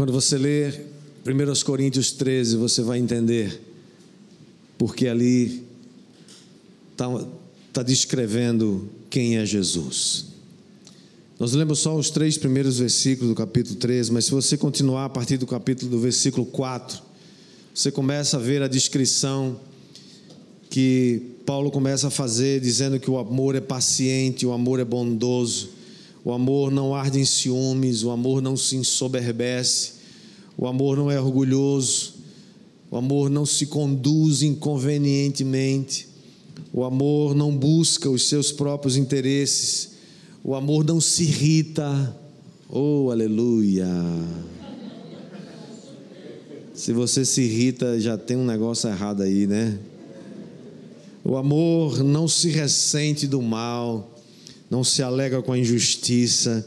Quando 0.00 0.14
você 0.14 0.38
ler 0.38 0.86
1 1.26 1.62
Coríntios 1.62 2.10
13, 2.12 2.56
você 2.56 2.80
vai 2.80 2.98
entender, 2.98 3.60
porque 4.78 5.06
ali 5.06 5.62
está 6.90 7.26
tá 7.70 7.82
descrevendo 7.82 8.88
quem 9.10 9.36
é 9.36 9.44
Jesus. 9.44 10.28
Nós 11.38 11.52
lemos 11.52 11.80
só 11.80 11.94
os 11.94 12.08
três 12.08 12.38
primeiros 12.38 12.78
versículos 12.78 13.28
do 13.28 13.34
capítulo 13.34 13.76
13, 13.76 14.10
mas 14.10 14.24
se 14.24 14.30
você 14.30 14.56
continuar 14.56 15.04
a 15.04 15.10
partir 15.10 15.36
do 15.36 15.46
capítulo 15.46 15.90
do 15.90 16.00
versículo 16.00 16.46
4, 16.46 16.98
você 17.74 17.92
começa 17.92 18.38
a 18.38 18.40
ver 18.40 18.62
a 18.62 18.68
descrição 18.68 19.60
que 20.70 21.20
Paulo 21.44 21.70
começa 21.70 22.06
a 22.08 22.10
fazer, 22.10 22.58
dizendo 22.62 22.98
que 22.98 23.10
o 23.10 23.18
amor 23.18 23.54
é 23.54 23.60
paciente, 23.60 24.46
o 24.46 24.52
amor 24.52 24.80
é 24.80 24.84
bondoso 24.86 25.78
o 26.30 26.32
amor 26.32 26.70
não 26.70 26.94
arde 26.94 27.18
em 27.18 27.24
ciúmes, 27.24 28.04
o 28.04 28.10
amor 28.10 28.40
não 28.40 28.56
se 28.56 28.76
ensoberbece, 28.76 29.94
o 30.56 30.68
amor 30.68 30.96
não 30.96 31.10
é 31.10 31.20
orgulhoso, 31.20 32.14
o 32.88 32.96
amor 32.96 33.28
não 33.28 33.44
se 33.44 33.66
conduz 33.66 34.40
inconvenientemente, 34.40 36.06
o 36.72 36.84
amor 36.84 37.34
não 37.34 37.50
busca 37.50 38.08
os 38.08 38.28
seus 38.28 38.52
próprios 38.52 38.96
interesses, 38.96 39.90
o 40.44 40.54
amor 40.54 40.84
não 40.84 41.00
se 41.00 41.24
irrita. 41.24 42.16
Oh, 42.68 43.10
aleluia! 43.10 43.88
Se 46.72 46.92
você 46.92 47.24
se 47.24 47.42
irrita, 47.42 47.98
já 47.98 48.16
tem 48.16 48.36
um 48.36 48.46
negócio 48.46 48.88
errado 48.88 49.24
aí, 49.24 49.48
né? 49.48 49.80
O 51.24 51.36
amor 51.36 52.04
não 52.04 52.28
se 52.28 52.50
ressente 52.50 53.26
do 53.26 53.42
mal 53.42 54.09
não 54.70 54.84
se 54.84 55.02
alegra 55.02 55.42
com 55.42 55.52
a 55.52 55.58
injustiça, 55.58 56.66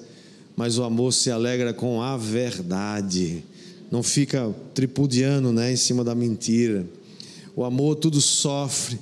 mas 0.57 0.77
o 0.77 0.83
amor 0.83 1.13
se 1.13 1.31
alegra 1.31 1.73
com 1.73 2.01
a 2.01 2.17
verdade. 2.17 3.43
Não 3.89 4.03
fica 4.03 4.53
tripudiando 4.73 5.53
né, 5.53 5.71
em 5.71 5.77
cima 5.77 6.03
da 6.03 6.13
mentira. 6.13 6.85
O 7.55 7.63
amor 7.63 7.95
tudo 7.95 8.19
sofre, 8.19 8.99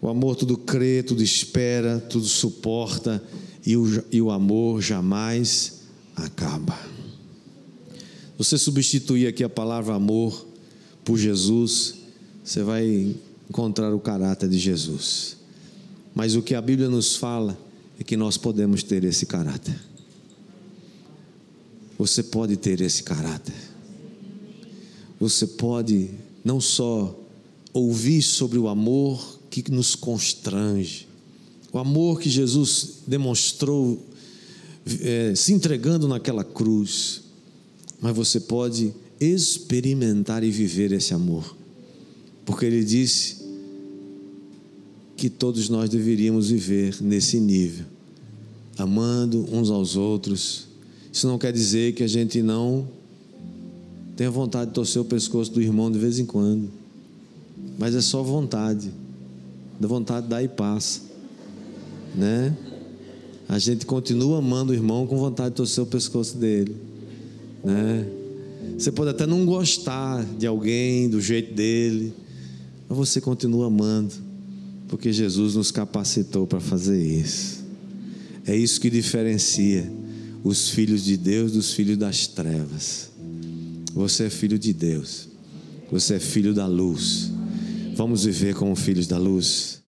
o 0.00 0.08
amor 0.08 0.34
tudo 0.34 0.56
crê, 0.56 1.02
tudo 1.04 1.22
espera, 1.22 2.00
tudo 2.00 2.26
suporta, 2.26 3.22
e 3.64 3.76
o, 3.76 4.04
e 4.10 4.20
o 4.20 4.30
amor 4.30 4.82
jamais 4.82 5.82
acaba. 6.16 6.76
Você 8.36 8.58
substituir 8.58 9.28
aqui 9.28 9.44
a 9.44 9.48
palavra 9.48 9.94
amor 9.94 10.46
por 11.04 11.16
Jesus, 11.16 11.94
você 12.42 12.64
vai 12.64 13.14
encontrar 13.48 13.94
o 13.94 14.00
caráter 14.00 14.48
de 14.48 14.58
Jesus. 14.58 15.36
Mas 16.12 16.34
o 16.34 16.42
que 16.42 16.56
a 16.56 16.60
Bíblia 16.60 16.88
nos 16.88 17.14
fala 17.14 17.56
é 18.02 18.04
que 18.04 18.16
nós 18.16 18.36
podemos 18.36 18.82
ter 18.82 19.04
esse 19.04 19.24
caráter. 19.24 19.78
Você 21.96 22.20
pode 22.20 22.56
ter 22.56 22.80
esse 22.80 23.04
caráter. 23.04 23.54
Você 25.20 25.46
pode 25.46 26.10
não 26.44 26.60
só 26.60 27.16
ouvir 27.72 28.20
sobre 28.20 28.58
o 28.58 28.66
amor 28.66 29.38
que 29.48 29.70
nos 29.70 29.94
constrange, 29.94 31.06
o 31.72 31.78
amor 31.78 32.20
que 32.20 32.28
Jesus 32.28 33.02
demonstrou 33.06 34.04
é, 35.00 35.32
se 35.36 35.52
entregando 35.52 36.08
naquela 36.08 36.42
cruz, 36.42 37.22
mas 38.00 38.16
você 38.16 38.40
pode 38.40 38.92
experimentar 39.20 40.42
e 40.42 40.50
viver 40.50 40.90
esse 40.90 41.14
amor, 41.14 41.56
porque 42.44 42.66
Ele 42.66 42.84
disse 42.84 43.36
que 45.16 45.30
todos 45.30 45.68
nós 45.68 45.88
deveríamos 45.88 46.50
viver 46.50 47.00
nesse 47.00 47.38
nível 47.38 47.91
amando 48.78 49.46
uns 49.52 49.70
aos 49.70 49.96
outros. 49.96 50.66
Isso 51.12 51.26
não 51.26 51.38
quer 51.38 51.52
dizer 51.52 51.94
que 51.94 52.02
a 52.02 52.08
gente 52.08 52.42
não 52.42 52.88
tenha 54.16 54.30
vontade 54.30 54.70
de 54.70 54.74
torcer 54.74 55.00
o 55.00 55.04
pescoço 55.04 55.50
do 55.52 55.60
irmão 55.60 55.90
de 55.90 55.98
vez 55.98 56.18
em 56.18 56.26
quando, 56.26 56.70
mas 57.78 57.94
é 57.94 58.00
só 58.00 58.22
vontade, 58.22 58.90
da 59.80 59.88
vontade 59.88 60.28
dá 60.28 60.42
e 60.42 60.48
passa, 60.48 61.00
né? 62.14 62.56
A 63.48 63.58
gente 63.58 63.84
continua 63.84 64.38
amando 64.38 64.72
o 64.72 64.74
irmão 64.74 65.06
com 65.06 65.16
vontade 65.18 65.50
de 65.50 65.56
torcer 65.56 65.82
o 65.82 65.86
pescoço 65.86 66.36
dele, 66.36 66.76
né? 67.64 68.06
Você 68.78 68.90
pode 68.90 69.10
até 69.10 69.26
não 69.26 69.44
gostar 69.44 70.24
de 70.38 70.46
alguém, 70.46 71.08
do 71.08 71.20
jeito 71.20 71.54
dele, 71.54 72.14
mas 72.88 72.96
você 72.96 73.20
continua 73.20 73.66
amando, 73.66 74.14
porque 74.88 75.12
Jesus 75.12 75.54
nos 75.54 75.70
capacitou 75.70 76.46
para 76.46 76.60
fazer 76.60 77.00
isso. 77.00 77.61
É 78.46 78.56
isso 78.56 78.80
que 78.80 78.90
diferencia 78.90 79.90
os 80.42 80.70
filhos 80.70 81.04
de 81.04 81.16
Deus 81.16 81.52
dos 81.52 81.72
filhos 81.72 81.96
das 81.96 82.26
trevas. 82.26 83.10
Você 83.92 84.24
é 84.24 84.30
filho 84.30 84.58
de 84.58 84.72
Deus. 84.72 85.28
Você 85.90 86.14
é 86.14 86.18
filho 86.18 86.54
da 86.54 86.66
luz. 86.66 87.30
Vamos 87.94 88.24
viver 88.24 88.54
como 88.54 88.74
filhos 88.74 89.06
da 89.06 89.18
luz. 89.18 89.81